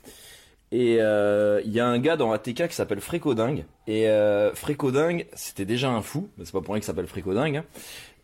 [0.72, 3.64] Et euh, il y a un gars dans ATK qui s'appelle Frécodingue.
[3.86, 6.28] Et euh, Frécodingue, c'était déjà un fou.
[6.36, 7.58] mais C'est pas pour rien qu'il s'appelle Frécodingue.
[7.58, 7.64] hein.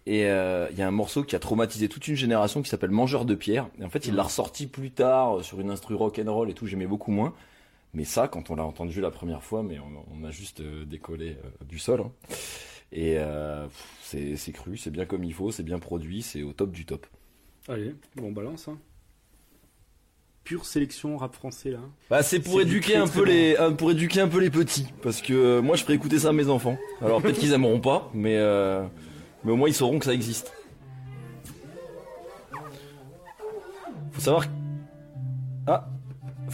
[0.07, 2.91] Et euh, il y a un morceau qui a traumatisé toute une génération qui s'appelle
[2.91, 3.69] Mangeur de pierre.
[3.81, 6.51] Et en fait, il l'a ressorti plus tard euh, sur une instru rock and roll
[6.51, 6.67] et tout.
[6.67, 7.35] J'aimais beaucoup moins.
[7.95, 10.85] Mais ça, quand on l'a entendu la première fois, mais on, on a juste euh,
[10.85, 12.01] décollé euh, du sol.
[12.01, 12.11] hein.
[12.93, 13.67] Et euh,
[14.03, 17.07] c'est cru, c'est bien comme il faut, c'est bien produit, c'est au top du top.
[17.69, 18.67] Allez, bon balance.
[18.69, 18.79] Hein.
[20.43, 21.81] Pure sélection rap français là.
[22.09, 25.21] Bah c'est pour éduquer un peu les euh, pour éduquer un peu les petits parce
[25.23, 26.79] que euh, moi je ferais écouter ça à mes enfants.
[27.03, 28.85] Alors peut-être qu'ils aimeront pas mais euh,
[29.45, 30.53] mais au moins ils sauront que ça existe.
[34.13, 34.53] Faut savoir que-
[35.67, 35.89] Ah,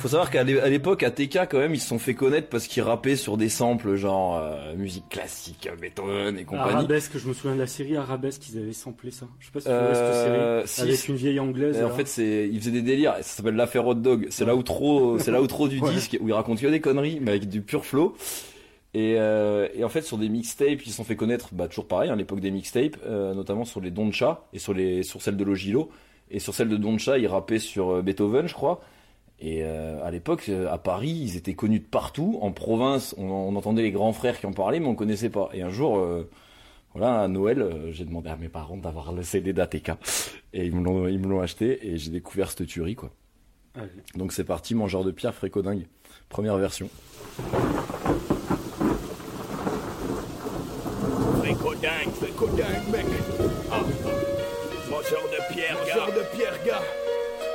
[0.06, 2.82] faut savoir qu'à l'époque à TK quand même ils se sont fait connaître parce qu'ils
[2.82, 6.70] rappaient sur des samples genre euh, musique classique, Beethoven et compagnie.
[6.74, 9.26] Arabesque, je me souviens de la série Arabesque, ils avaient samplé ça.
[9.40, 9.86] Je sais pas si tu Euh,
[10.58, 10.86] vois cette série.
[10.86, 11.78] si, avec une vieille anglaise.
[11.78, 13.14] Et en fait, c'est, il faisait des délires.
[13.16, 14.26] Ça s'appelle l'affaire hot dog.
[14.30, 15.92] C'est là où trop, c'est là où trop du Ouais.
[15.92, 18.14] disque où il raconte que des conneries, mais avec du pur flow.
[18.94, 21.86] Et, euh, et en fait, sur des mixtapes, ils se sont fait connaître, bah toujours
[21.86, 25.36] pareil, à l'époque des mixtapes, euh, notamment sur les Doncha et sur les, sur celle
[25.36, 25.90] de Logilo.
[26.30, 28.80] Et sur celle de Doncha, il rappait sur euh, Beethoven, je crois.
[29.38, 32.38] Et euh, à l'époque, euh, à Paris, ils étaient connus de partout.
[32.40, 35.50] En province, on, on entendait les grands frères qui en parlaient, mais on connaissait pas.
[35.52, 36.28] Et un jour, euh,
[36.94, 39.92] voilà, à Noël, euh, j'ai demandé à mes parents d'avoir le CD d'ATK.
[40.54, 43.10] Et ils me l'ont, ils me l'ont acheté et j'ai découvert cette tuerie, quoi.
[43.74, 43.90] Allez.
[44.14, 45.86] Donc c'est parti, mangeur de pierre, frécodingue.
[46.30, 46.88] Première version.
[51.40, 53.04] Frécodingue, frécodingue, mec.
[53.70, 53.80] Ah.
[54.90, 55.94] Mangeur de pierre, gars.
[55.94, 56.82] Mangeur de pierre, gars.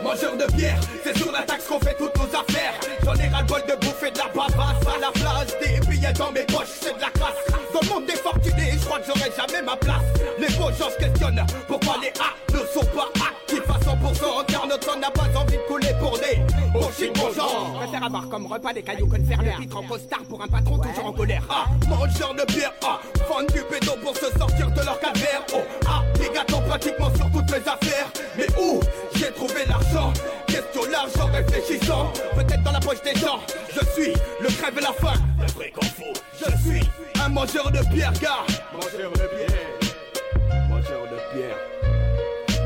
[0.03, 2.73] Mangeur de pierre, c'est sur la taxe qu'on fait toutes nos affaires.
[3.03, 5.55] J'en ai ras le bol de bouffer de la bavasse à la place.
[5.61, 7.37] Des billets dans mes poches, c'est de la classe.
[7.73, 10.03] Dans le monde des fortunés, je crois que j'aurai jamais ma place.
[10.39, 14.45] Les beaux gens se questionnent pourquoi les A ne sont pas actifs à 100%.
[14.47, 16.41] Car notre n'a pas envie de couler pour des
[16.71, 17.73] bullshit bon genre.
[17.79, 20.47] Préfère avoir comme repas des cailloux que de faire le pitre en costard pour un
[20.47, 21.43] patron toujours en colère.
[21.49, 25.43] Ah, mangeur de pierre, ah, fan du béton pour se sortir de leur calvaire.
[25.53, 28.07] Oh, ah, les gâteaux pratiquement sur toutes mes affaires.
[28.37, 28.79] Mais où
[29.15, 30.13] j'ai trouvé l'argent?
[30.47, 32.11] Question l'argent réfléchissant.
[32.35, 33.39] Peut-être dans la poche des gens.
[33.73, 35.19] Je suis le crève et la faim.
[35.39, 36.23] Le vrai qu'on fout.
[36.39, 36.89] Je suis
[37.23, 38.45] un mangeur de pierre, gars.
[38.73, 40.69] Mangeur de pierre.
[40.69, 41.57] Mangeur de pierre.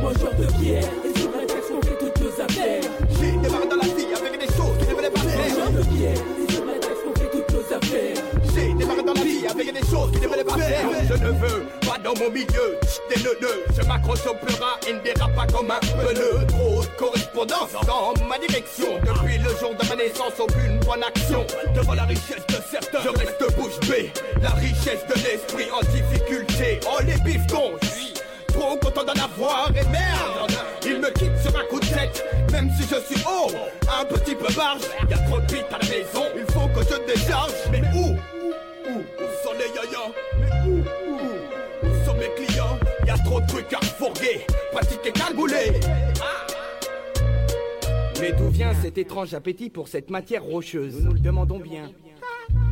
[0.01, 0.89] Mangeur de pierre,
[9.82, 10.11] choses
[10.45, 10.89] pas faire.
[11.07, 13.63] Je ne veux pas dans mon milieu des neuneux.
[13.78, 16.45] Je m'accroche au pura et ne dérape pas comme un pneu.
[16.47, 18.97] Trop de correspondance dans ma direction.
[19.05, 21.45] Depuis le jour de ma naissance, aucune bonne action.
[21.73, 24.11] Devant la richesse de certains, je reste bouche bée.
[24.41, 26.80] La richesse de l'esprit en difficulté.
[26.88, 28.13] Oh les bifetons, je suis
[28.47, 30.51] trop content d'en avoir et merde.
[30.86, 33.51] Il me quitte sur un coup de tête, même si je suis haut,
[33.99, 34.82] un petit peu barge.
[35.09, 37.51] Y a trop de à la maison, il faut que je décharge.
[37.71, 38.15] Mais où
[38.96, 39.00] Où?
[39.00, 40.78] Où sont les yayas Mais où
[41.12, 41.88] Où?
[41.88, 42.80] Où sont mes clients?
[43.06, 45.72] Y a trop de trucs à fourguer, pratiquer calbouler.
[48.22, 50.96] Mais d'où vient cet étrange appétit pour cette matière rocheuse?
[51.00, 51.91] Nous nous le demandons bien.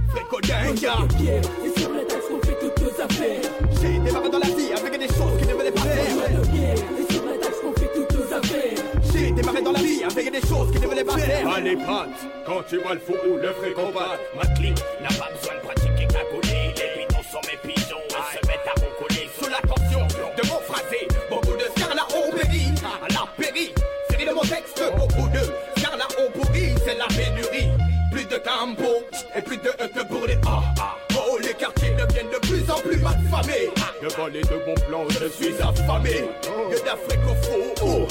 [0.09, 1.07] Frécodin, gars.
[1.17, 3.41] pierre, et sur la taxe qu'on fait toutes nos affaires.
[3.81, 6.07] J'ai démarré dans la vie avec des choses qui ne venaient pas faire.
[6.07, 8.83] et sur la taxe qu'on fait toutes nos affaires.
[9.11, 11.59] J'ai démarré dans la vie avec des choses qui ne venaient pas faire.
[11.61, 12.09] Les pattes,
[12.45, 15.92] quand tu vois le fou ou le patte, ma clique n'a pas besoin de pratiquer
[16.15, 16.73] agonie.
[16.77, 20.59] Les bidons sont mes pigeons, elles se mettent à roncoler sous la tension de mon
[20.61, 21.07] phrasé.
[21.29, 23.73] Beaucoup de Scarla ont péri, à la péri.
[24.09, 27.69] Série de mon texte, beaucoup de Scarla ont pourri, c'est la pénurie.
[28.11, 29.03] Plus de campo
[29.35, 30.95] et plus de hut pour les ah, ah.
[31.15, 33.71] Oh, les quartiers deviennent de plus en plus malfamés.
[34.01, 36.25] Devant les deux bons plans, je suis affamé.
[36.43, 38.07] Que d'Afrique au faux.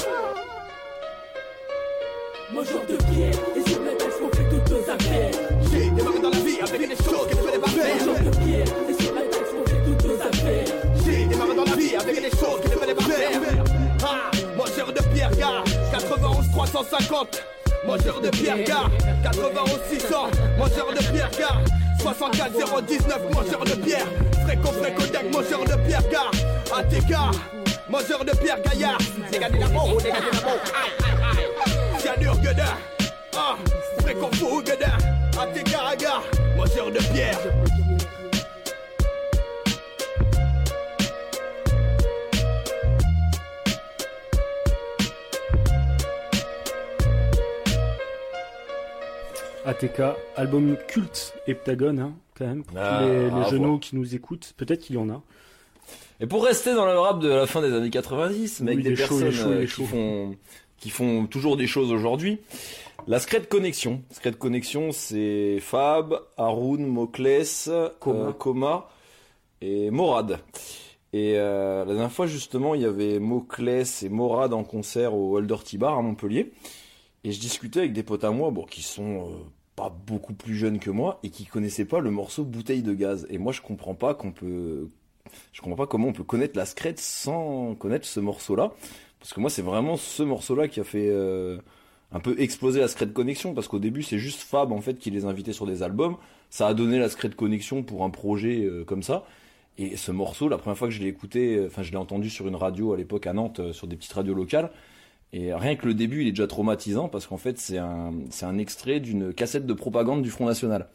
[2.51, 5.31] Moi, genre de guerre, les yeux me baissent, qu'on fait toutes nos affaires.
[5.71, 7.32] J'ai des dans la vie avec des choses
[11.05, 13.29] j'ai démarré dans la vie avec des choses je ne pas faire.
[14.03, 17.43] Ah, mangeur de pierre, gars, 91 350.
[17.85, 18.89] Mangeur de pierre, gars,
[19.23, 20.27] 91 600.
[20.57, 21.61] Mangeur de pierre, gars,
[22.01, 23.21] 64 019.
[23.33, 24.07] Mangeur de pierre,
[24.45, 25.31] fréco fréco deck.
[25.31, 26.31] Mangeur de pierre, gars,
[26.77, 27.17] ATK.
[27.89, 28.97] Mangeur de pierre, gaillard.
[29.31, 30.57] Dégagez la peau, dégagez la peau.
[30.73, 32.01] Aïe, aïe, aïe.
[32.01, 32.77] Cyanure, gueudin.
[33.35, 33.55] Ah,
[34.01, 35.22] fréco fou, gueudin.
[35.39, 36.21] ATK, gars,
[36.55, 37.39] mangeur de pierre.
[49.65, 50.01] ATK,
[50.35, 54.13] album culte heptagone, hein, quand même, pour Ah, tous les, les à genoux qui nous
[54.15, 54.53] écoutent.
[54.57, 55.21] Peut-être qu'il y en a.
[56.19, 58.85] Et pour rester dans le rap de la fin des années 90, mais Oui, avec
[58.85, 59.83] des personnes euh, chaud.
[59.83, 60.35] qui font
[60.79, 62.39] qui font toujours des choses aujourd'hui,
[63.07, 64.03] la Scred Connection.
[64.11, 68.19] Scred Connection, c'est Fab, Haroun, Mokles, Coma.
[68.19, 68.89] euh, Coma
[69.61, 70.39] et Morad.
[71.11, 75.37] Et euh, la dernière fois, justement, il y avait Mokles et Morad en concert au
[75.37, 76.51] Holder Bar à Montpellier.
[77.23, 79.35] Et je discutais avec des potes à moi, bon, qui sont euh,
[79.75, 83.27] pas beaucoup plus jeunes que moi et qui connaissaient pas le morceau Bouteille de gaz.
[83.29, 84.89] Et moi, je comprends pas qu'on peut,
[85.51, 88.73] je comprends pas comment on peut connaître la Scred sans connaître ce morceau-là.
[89.19, 91.09] Parce que moi, c'est vraiment ce morceau-là qui a fait
[92.13, 93.53] un peu exploser la Scred Connection.
[93.53, 96.17] Parce qu'au début, c'est juste Fab, en fait, qui les invitait sur des albums.
[96.49, 99.25] Ça a donné la Scred Connection pour un projet euh, comme ça.
[99.77, 102.29] Et ce morceau, la première fois que je l'ai écouté, euh, enfin, je l'ai entendu
[102.29, 104.71] sur une radio à l'époque à Nantes, euh, sur des petites radios locales.
[105.33, 108.99] Et rien que le début, il est déjà traumatisant parce qu'en fait, c'est un extrait
[108.99, 110.87] d'une cassette de propagande du Front National.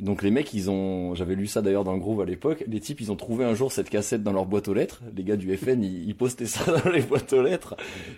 [0.00, 2.80] Donc les mecs, ils ont, j'avais lu ça d'ailleurs dans le groove à l'époque, les
[2.80, 5.00] types, ils ont trouvé un jour cette cassette dans leur boîte aux lettres.
[5.16, 7.76] Les gars du FN, ils, postaient ça dans les boîtes aux lettres.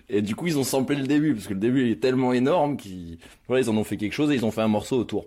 [0.08, 2.76] Et du coup, ils ont samplé le début parce que le début est tellement énorme
[2.76, 3.18] qu'ils,
[3.48, 5.26] voilà, ils en ont fait quelque chose et ils ont fait un morceau autour.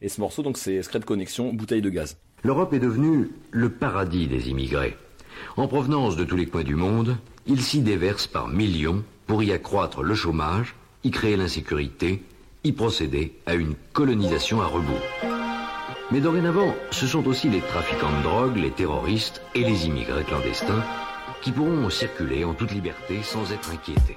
[0.00, 2.16] Et ce morceau, donc, c'est Scred Connection, bouteille de gaz.
[2.44, 4.96] L'Europe est devenue le paradis des immigrés.
[5.56, 9.52] En provenance de tous les coins du monde, ils s'y déversent par millions pour y
[9.52, 10.74] accroître le chômage,
[11.04, 12.22] y créer l'insécurité,
[12.64, 15.27] y procéder à une colonisation à rebours.
[16.10, 20.82] Mais dorénavant, ce sont aussi les trafiquants de drogue, les terroristes et les immigrés clandestins
[21.42, 24.16] qui pourront circuler en toute liberté sans être inquiétés.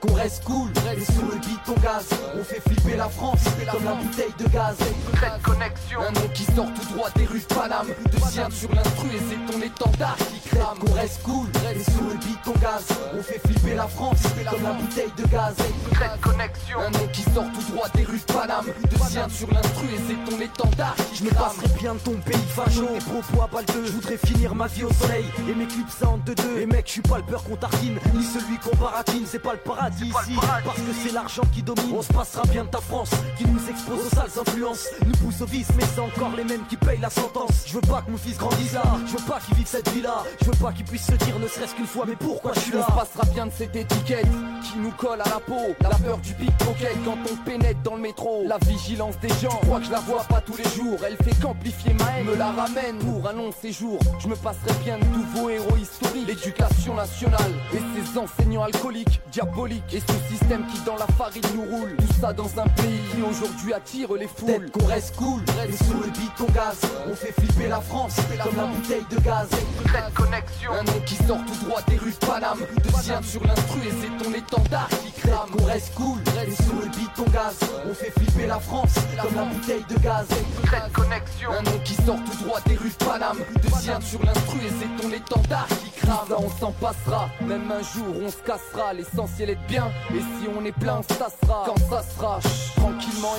[0.00, 3.84] Qu'on reste cool, et sur le beat on gaz On fait flipper la France, comme
[3.84, 4.74] la bouteille de gaz.
[5.06, 6.00] Secret connexion.
[6.00, 7.86] Un nom qui sort tout droit des rues de Paname.
[8.10, 12.14] Deuxième sur l'instru et c'est ton étendard qui crame qu'on reste cool, et sur le
[12.14, 15.54] beat on gaz On fait flipper la France, comme la bouteille de gaz.
[15.56, 16.80] Secret connexion.
[16.80, 18.66] Un nom qui sort tout droit des rues de Paname.
[18.90, 22.36] Deuxième sur l'instru et c'est ton étendard qui Je me passerai bien de ton pays
[22.48, 22.84] facho.
[22.86, 25.26] Tes propos à balle deux, je voudrais finir ma vie au soleil.
[25.48, 26.58] Et m'éclipser en deux deux.
[26.58, 29.52] Et mec je suis pas le beurre qu'on tartine Ni celui qu'on baratine, c'est pas
[29.52, 32.80] le paradis ici Parce que c'est l'argent qui domine On se passera bien de ta
[32.80, 36.44] France Qui nous expose aux sales influences Nous pousse au vice mais c'est encore les
[36.44, 39.24] mêmes qui payent la sentence Je veux pas que mon fils grandisse là Je veux
[39.26, 41.74] pas qu'il vive cette vie là Je veux pas qu'il puisse se dire ne serait-ce
[41.74, 44.26] qu'une fois Mais pourquoi je suis là On se passera bien de cette étiquette
[44.62, 45.74] qui nous colle à la peau.
[45.80, 48.44] La peur du pickpocket quand on pénètre dans le métro.
[48.46, 50.98] La vigilance des gens, je crois que je la vois pas tous les jours.
[51.06, 53.98] Elle fait qu'amplifier ma haine, me la ramène pour un long séjour.
[54.18, 56.26] Je me passerai bien de tous vos héros historiques.
[56.26, 59.57] L'éducation nationale et ses enseignants alcooliques, diaboliques.
[59.66, 61.96] Et ce système qui dans la farine nous roule.
[61.96, 64.70] Tout ça dans un pays qui aujourd'hui attire les foules.
[64.70, 66.80] Qu'on reste cool, et sur le beat on gaz
[67.10, 69.48] On fait flipper la France, comme la bouteille de gaz.
[69.82, 70.72] Secret connexion.
[70.72, 72.58] Un nom qui sort tout droit des rues de Paname.
[72.84, 75.50] Deuxième sur l'instru et c'est ton étendard qui crame.
[75.50, 77.58] qu'on reste cool, et sur le beat gaz
[77.90, 80.26] On fait flipper la France, comme la bouteille de gaz.
[80.62, 81.50] Secret connexion.
[81.50, 85.02] Un nom qui sort tout droit des rues de Paname Deuxième sur l'instru et c'est
[85.02, 86.28] ton étendard qui crame.
[86.28, 88.92] Ça on s'en passera, même un jour on se cassera.
[88.92, 92.40] L'essentiel est de bien, et si on est plein on se tassera Quand ça sera,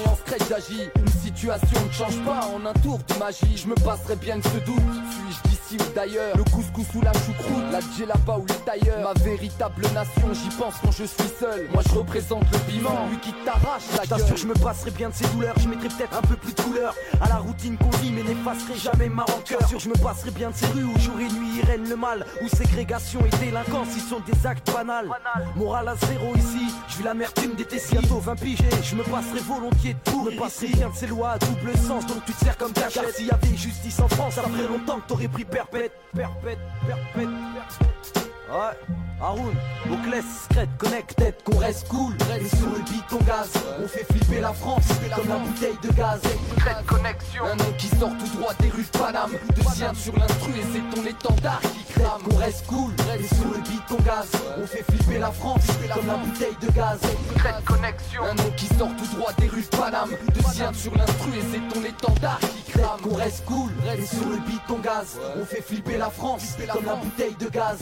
[0.04, 3.56] et en secret j'agis Une situation ne change pas en un tour de magie.
[3.56, 6.36] Je me passerai bien de ce doute, suis-je d'ici ou d'ailleurs?
[6.36, 9.00] Le couscous ou la choucroute, la djellaba ou le tailleur.
[9.02, 11.68] Ma véritable nation, j'y pense quand je suis seul.
[11.74, 14.38] Moi je représente le piment, lui qui t'arrache la t'assure, gueule.
[14.38, 15.56] je me passerai bien de ces douleurs.
[15.60, 18.78] Je mettrai peut-être un peu plus de couleur à la routine qu'on vit, mais n'effacerai
[18.78, 19.66] jamais ma rancœur.
[19.68, 21.96] Sûr, je me passerai bien de ces rues où jour et nuit y règne le
[21.96, 25.10] mal, où ségrégation et délinquance y sont des actes banals.
[25.56, 27.92] Moral à zéro ici, je vis l'amertume des tessis.
[27.92, 30.26] Bientôt 20 piges, je me passerai volontiers de pour.
[30.26, 32.74] Je me passerai bien de ces lois à double sens, donc tu te sers comme
[32.74, 33.04] cachette.
[33.04, 36.60] Car s'il y avait justice en France, ça ferait longtemps que t'aurais pris perpète, perpète,
[36.86, 37.30] perpète,
[37.66, 38.19] perpète.
[38.50, 38.96] Ouais.
[39.22, 39.54] Haroun,
[39.92, 42.14] Oclès, Scred, Connected, qu'on reste cool.
[42.40, 43.52] Et sur le beat on gaz,
[43.84, 46.22] on fait flipper la France comme la bouteille de gaz.
[46.58, 49.32] Scred Connexion, un nom qui sort tout droit des rues de Paname.
[49.56, 52.22] De sur l'instru et c'est ton étendard qui crame.
[52.24, 56.08] Qu'on reste cool, et sur le beat on gaz, on fait flipper la France comme
[56.08, 57.00] la bouteille de gaz.
[57.38, 60.10] Scred Connexion, un nom qui sort tout droit des rues de Paname.
[60.34, 63.02] De sur l'instru et c'est ton étendard qui crame.
[63.04, 66.86] Qu'on reste cool, et sur le beat on gaz, on fait flipper la France comme
[66.86, 67.80] la bouteille de gaz.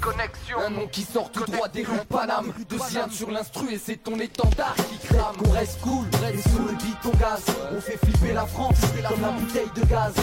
[0.00, 2.52] Connexion, un nom qui sort tout droit des rues de Paname.
[2.68, 5.36] De sien sur l'instru et c'est ton étendard qui crame.
[5.36, 7.44] Qu'on reste cool, et sur le beat on gaz,
[7.76, 10.14] on fait flipper la France comme la bouteille de gaz.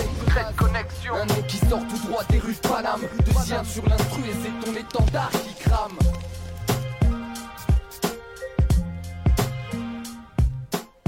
[0.58, 3.02] Connexion, un nom qui sort tout droit des rues de Paname.
[3.26, 5.98] De sien sur l'instru et c'est ton étendard qui crame.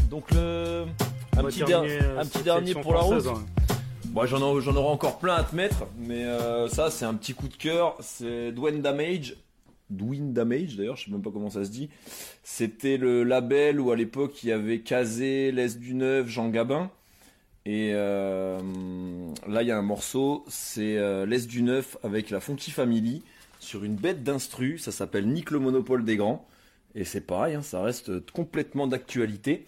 [0.10, 0.86] Donc le
[1.38, 3.28] un petit, euh, un petit dernier pour la route.
[3.28, 3.44] hein.
[4.24, 7.34] J'en aurai, j'en aurai encore plein à te mettre, mais euh, ça c'est un petit
[7.34, 7.96] coup de cœur.
[8.00, 9.36] C'est Dwayne Damage,
[9.92, 11.90] Dwayne Damage d'ailleurs, je sais même pas comment ça se dit.
[12.42, 16.90] C'était le label où à l'époque il y avait Kazé, Les du Neuf, Jean Gabin.
[17.68, 18.60] Et euh,
[19.48, 23.22] là il y a un morceau, c'est euh, Les du Neuf avec la Funky Family
[23.60, 24.80] sur une bête d'instru.
[24.80, 26.48] Ça s'appelle Nick le Monopole des Grands.
[26.96, 29.66] Et c'est pareil, hein, ça reste complètement d'actualité.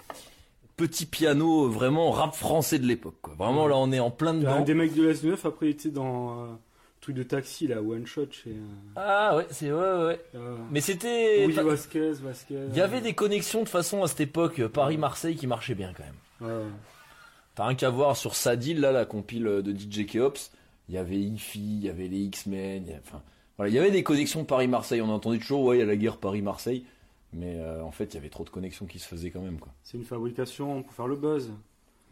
[0.77, 3.17] Petit piano, vraiment rap français de l'époque.
[3.21, 3.33] quoi.
[3.37, 4.51] Vraiment là on est en plein a dedans.
[4.57, 6.47] un des mecs de l'S9, après il était dans euh,
[7.01, 8.51] truc de taxi, là, One Shot chez.
[8.51, 8.55] euh,
[8.95, 10.19] Ah ouais, c'est ouais ouais.
[10.71, 11.45] Mais c'était.
[11.47, 12.59] Oui, Vasquez, Vasquez.
[12.71, 15.93] Il y avait des connexions de façon à cette époque euh, Paris-Marseille qui marchaient bien
[15.97, 16.51] quand même.
[16.51, 16.65] Ouais.
[17.55, 20.51] T'as rien qu'à voir sur Sadil là la compile de DJ Keops,
[20.89, 23.23] il y avait IFI, il y avait les X-Men, il y a- enfin
[23.57, 25.95] voilà, il y avait des connexions Paris-Marseille, on entendait toujours ouais, il y a la
[25.95, 26.85] guerre Paris-Marseille,
[27.37, 29.59] mais euh, en fait, il y avait trop de connexions qui se faisaient quand même
[29.59, 29.71] quoi.
[29.83, 31.51] C'est une fabrication pour faire le buzz.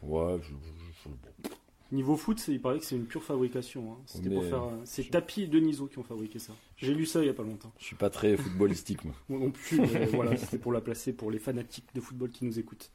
[0.03, 1.49] Ouais, je- je- je-
[1.91, 3.91] Niveau foot, il paraît que c'est une pure fabrication.
[3.93, 3.97] hein.
[4.07, 4.63] C'était Mais- pour faire.
[4.63, 6.51] euh, C'est Tapi et Deniso qui ont fabriqué ça.
[6.78, 7.71] J'ai lu ça il y a pas longtemps.
[7.80, 9.13] je suis pas très footballistique moi.
[9.30, 12.43] Moi non plus, mais voilà, c'était pour la placer pour les fanatiques de football qui
[12.45, 12.89] nous écoutent.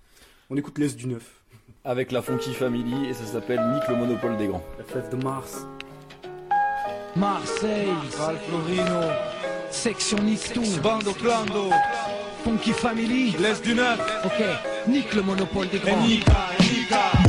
[0.51, 1.43] On écoute l'Est du Neuf.
[1.85, 4.63] Avec la Funky Family et ça s'appelle Nick le monopole des grands.
[4.79, 5.67] La fête de Mars.
[7.17, 9.01] Marseille, Val Florino,
[9.71, 11.71] section Nictou, Bando Clando,
[12.45, 14.43] Funky Family, l'Est du Neuf, ok,
[14.89, 16.07] nique le monopole des grands.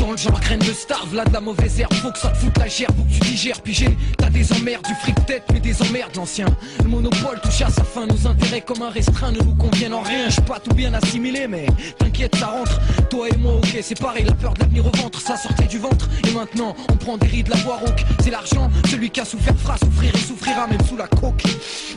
[0.01, 2.37] Dans le genre graine de star, v'là de la mauvaise herbe, faut que ça te
[2.37, 5.59] foute la gerbe, faut que tu digères, j'ai, t'as des emmerdes, du fric tête, mais
[5.59, 6.47] des emmerdes l'ancien.
[6.83, 10.01] Le monopole touche à sa fin, nos intérêts comme un restreint ne nous conviennent en
[10.01, 11.67] rien, j'suis pas tout bien assimilé, mais
[11.99, 12.79] t'inquiète, ça rentre.
[13.11, 15.77] Toi et moi, ok, c'est pareil, la peur de l'avenir au ventre, ça sortait du
[15.77, 19.25] ventre, et maintenant, on prend des rides, la voix rauque, c'est l'argent, celui qui a
[19.25, 21.43] souffert fera souffrir et souffrira même sous la coque.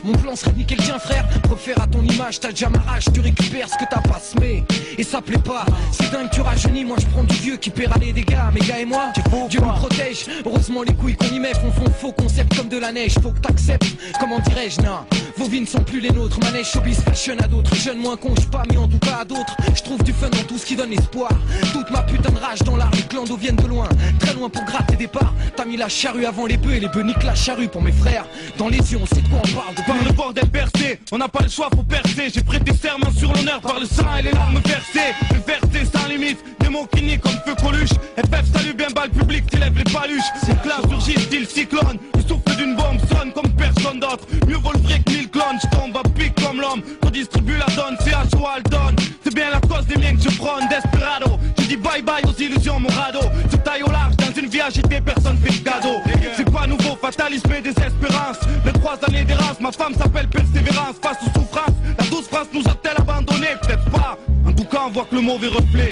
[0.03, 2.79] Mon plan serait de niquer le tien, frère, préfère à ton image, t'as déjà ma
[2.81, 4.63] rage, tu récupères ce que t'as pas semé,
[4.95, 7.94] et ça plaît pas, c'est dingue, tu rajeunis, moi je prends du vieux qui paiera
[7.99, 9.11] les dégâts, mes gars et moi,
[9.49, 12.77] Dieu nous protège, heureusement les couilles qu'on y met font font faux concept comme de
[12.77, 15.05] la neige, faut que t'acceptes, comment dirais-je, non,
[15.37, 18.33] vos vies ne sont plus les nôtres, manège showbiz fashion à d'autres, jeunes moins con,
[18.51, 20.75] pas mis en tout cas à d'autres, je trouve du fun dans tout ce qui
[20.75, 21.31] donne espoir,
[21.73, 23.87] toute ma putain de rage dans l'art, les clans viennent de loin,
[24.19, 26.89] très loin pour gratter des parts, t'as mis la charrue avant les bœufs et les
[26.89, 28.25] bœufs niquent la charrue pour mes frères,
[28.57, 31.27] dans les yeux on sait de quoi on parle, Par le bordel percé, on n'a
[31.27, 32.29] pas le choix, faut percer.
[32.33, 35.13] J'ai prêté serment sur l'honneur par le sang et les larmes versées.
[35.45, 37.55] Versée sans limite, des mots qui nient comme feu
[37.93, 40.23] FF salut bien bas le public, t'élèves les paluches.
[40.45, 41.97] C'est clair, surgit style cyclone.
[42.15, 44.25] Le souffle d'une bombe sonne comme personne d'autre.
[44.47, 46.81] Mieux vaut le vrai que mille clones, je tombe à pic comme l'homme.
[47.01, 47.97] Qu'on distribue la donne,
[48.33, 48.95] choix le donne.
[49.23, 51.37] C'est bien la cause des miens que je prône, Desperado.
[51.59, 53.27] Je dis bye bye aux illusions, mon radeau.
[53.51, 56.01] Se taille au large dans une vie agitée, personne fait de cadeau.
[56.35, 58.37] C'est pas nouveau, fatalisme et désespérance.
[58.65, 60.95] Les trois années d'errance, ma femme s'appelle persévérance.
[61.01, 63.47] Face aux souffrances, la douce France nous a-t-elle abandonné?
[63.61, 64.17] Peut-être pas.
[64.47, 65.89] En tout cas, on voit que le mauvais reflet.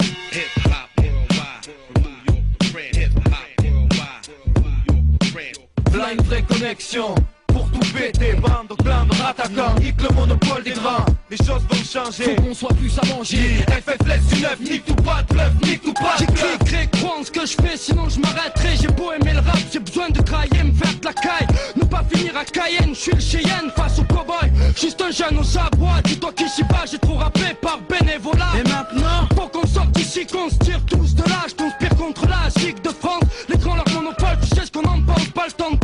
[6.04, 7.14] Plein une vraie connexion
[7.54, 11.06] pour tout péter, bande, clan, rattaquant, hic le monopole des grands.
[11.30, 12.34] Les choses vont changer.
[12.34, 13.64] Faut qu'on soit plus à manger.
[13.68, 17.20] FF laisse du neuf, nique tout pas de bluff, nique tout pas de cliqué, crois
[17.20, 18.76] en ce que je fais, sinon je m'arrêterai.
[18.80, 21.46] J'ai beau aimer le rap, j'ai besoin de grailler, me faire de la caille.
[21.76, 24.50] Ne pas finir à Cayenne, je suis le Cheyenne face au cowboy.
[24.76, 28.52] Juste un jeune aux abois, dis-toi qu'ici bas j'ai trop rappé par bénévolat.
[28.58, 31.46] Et maintenant, faut qu'on sorte d'ici, qu'on se tire tous de là.
[31.48, 33.22] Je conspire contre la gigue de France.
[33.48, 35.24] Les grands leur monopole, tu sais ce qu'on en pense.
[35.28, 35.76] Pas le temps de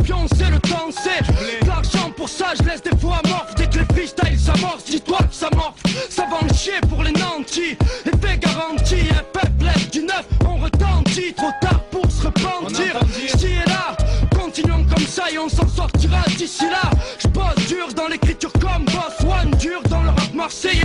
[0.91, 3.55] de l'argent pour ça, je laisse des fois morph.
[3.55, 5.79] Dès que les freestyles s'amorcent, dis-toi que ça morphe.
[6.09, 7.77] Ça va en chier pour les nantis.
[8.05, 11.33] Effet garanti, un peuple lève du neuf, on retentit.
[11.33, 12.99] Trop tard pour se repentir.
[13.37, 13.95] J'y et là,
[14.35, 16.89] continuons comme ça et on s'en sortira d'ici là.
[17.19, 20.80] Je bosse dur dans l'écriture comme Boss One, dur dans le rap marseillais,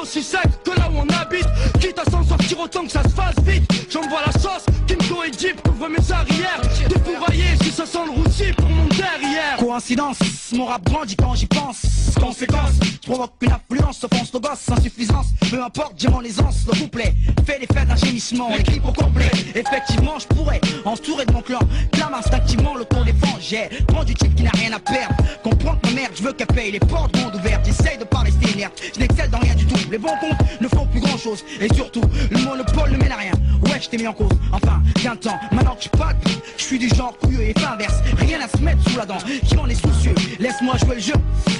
[0.00, 1.46] aussi sec que là où on habite.
[1.80, 3.70] Quitte à s'en sortir autant que ça se fasse vite.
[3.90, 6.60] J'envoie la sauce, Kimco et Jeep couvre mes arrières.
[6.88, 9.56] Défouraillé si ça sent le roussi pour mon derrière.
[9.58, 10.18] Coïncidence,
[10.52, 11.82] mon rap grandit quand j'y pense.
[12.20, 12.72] Conséquence,
[13.02, 15.26] provoque une affluence, offense le gosse, insuffisance.
[15.50, 17.14] Peu importe, j'ai mon aisance, le couplet.
[17.46, 19.30] Fait l'effet d'un gémissement, l'équipe au complet.
[19.54, 21.60] Effectivement, je pourrais, entouré de mon clan,
[21.92, 23.38] clame instinctivement le ton défend.
[23.40, 25.14] J'ai prends du type qui n'a rien à perdre.
[25.42, 27.64] Comprends que ma merde, je veux qu'elle paye les portes monde ouvertes.
[27.64, 28.04] J'essaye de
[28.52, 29.76] pas je n'excelle dans rien du tout.
[29.90, 31.44] Les bons comptes ne font plus grand chose.
[31.60, 33.32] Et surtout, le monopole ne mène à rien.
[33.64, 34.30] Ouais, je t'ai mis en cause.
[34.52, 36.12] Enfin, qu'un temps, maintenant que je pas
[36.56, 37.96] je suis du genre couilleux et fin inverse.
[38.18, 40.14] Rien à se mettre sous la dent, qui en est soucieux?
[40.38, 41.14] Laisse-moi jouer le jeu,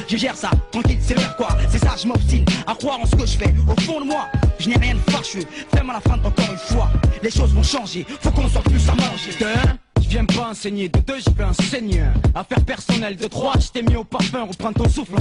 [0.09, 1.49] je gère ça, tranquille, c'est vers quoi.
[1.69, 3.53] C'est ça, je m'obstine à croire en ce que je fais.
[3.67, 4.29] Au fond de moi,
[4.59, 5.45] je n'ai rien de fâcheux.
[5.75, 6.91] Fais-moi la fin encore une fois.
[7.23, 9.90] Les choses vont changer, faut qu'on soit plus à manger.
[10.11, 12.13] Viens pas enseigner, de deux, je fais un seigneur.
[12.35, 15.13] Affaire personnelle, de trois, je t'ai mis au parfum, reprends ton souffle,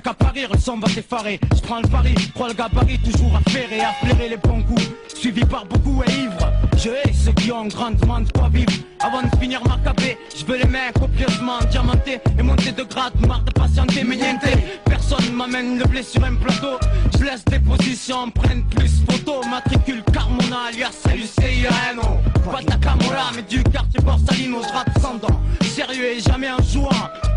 [0.00, 1.38] qu'à parir, le son va t'effarer.
[1.54, 4.62] Je prends le pari, crois le gabarit, toujours à faire et à flairer les bons
[4.62, 4.88] coups.
[5.26, 6.52] Suivi par beaucoup et ivre.
[6.76, 8.70] Je hais ceux qui ont grandement de quoi vivre.
[9.00, 13.12] Avant de finir ma capée, je veux les mains copieusement diamantées et monter de grade,
[13.26, 14.46] marre de patienter, mais niente.
[14.84, 16.78] Personne m'amène le blé sur un plateau.
[17.18, 19.40] Je laisse des positions, prennent plus photo.
[19.50, 22.02] Matricule Carmona, alias LUCIANO.
[22.48, 25.40] Pas de la Camora, mais du quartier Borsalino, je rate sans dents.
[25.62, 26.90] Sérieux et jamais un jouant.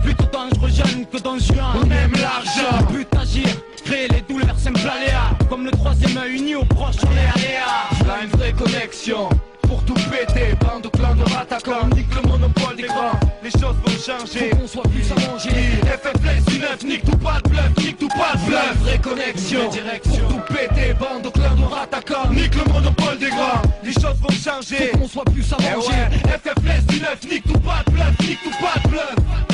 [0.04, 1.74] Plutôt dangereux jeune que dans juin.
[1.74, 2.86] On aime l'argent.
[2.92, 3.48] But agir,
[3.90, 5.32] créer les douleurs, simple aléa.
[5.50, 8.08] Comme le troisième œil uni au proche, on est aléa.
[8.08, 9.30] Là une vraie connexion.
[9.64, 13.76] Pour tout péter, bande de clan de rattaquants Nique le monopole des grands, les choses
[13.86, 14.50] vont changer.
[14.50, 15.50] Qu'on soit plus à manger.
[15.86, 18.76] FFLS du neuf, nique tout pas de bluff, nique tout pas de bluff.
[18.82, 23.62] Vraie connexion, pour tout péter, bande de clan de rattaquants Nique le monopole des grands,
[23.84, 24.92] les choses vont changer.
[24.92, 26.18] Faut qu'on soit plus à Eh manger.
[26.26, 29.50] FFLS du neuf, nique tout pas de bluff, nique tout pas de bluff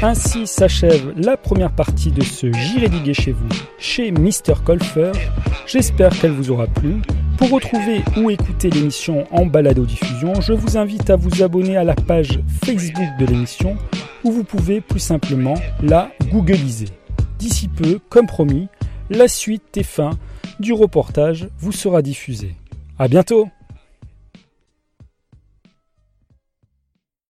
[0.00, 3.48] Ainsi s'achève la première partie de ce J'irai diguer chez vous,
[3.80, 4.54] chez Mr.
[4.64, 5.10] Colfer.
[5.66, 7.02] J'espère qu'elle vous aura plu.
[7.36, 11.96] Pour retrouver ou écouter l'émission en balado-diffusion, je vous invite à vous abonner à la
[11.96, 13.76] page Facebook de l'émission
[14.22, 16.88] où vous pouvez plus simplement la googliser.
[17.40, 18.68] D'ici peu, comme promis,
[19.10, 20.10] la suite et fin
[20.60, 22.54] du reportage vous sera diffusée.
[23.00, 23.48] À bientôt!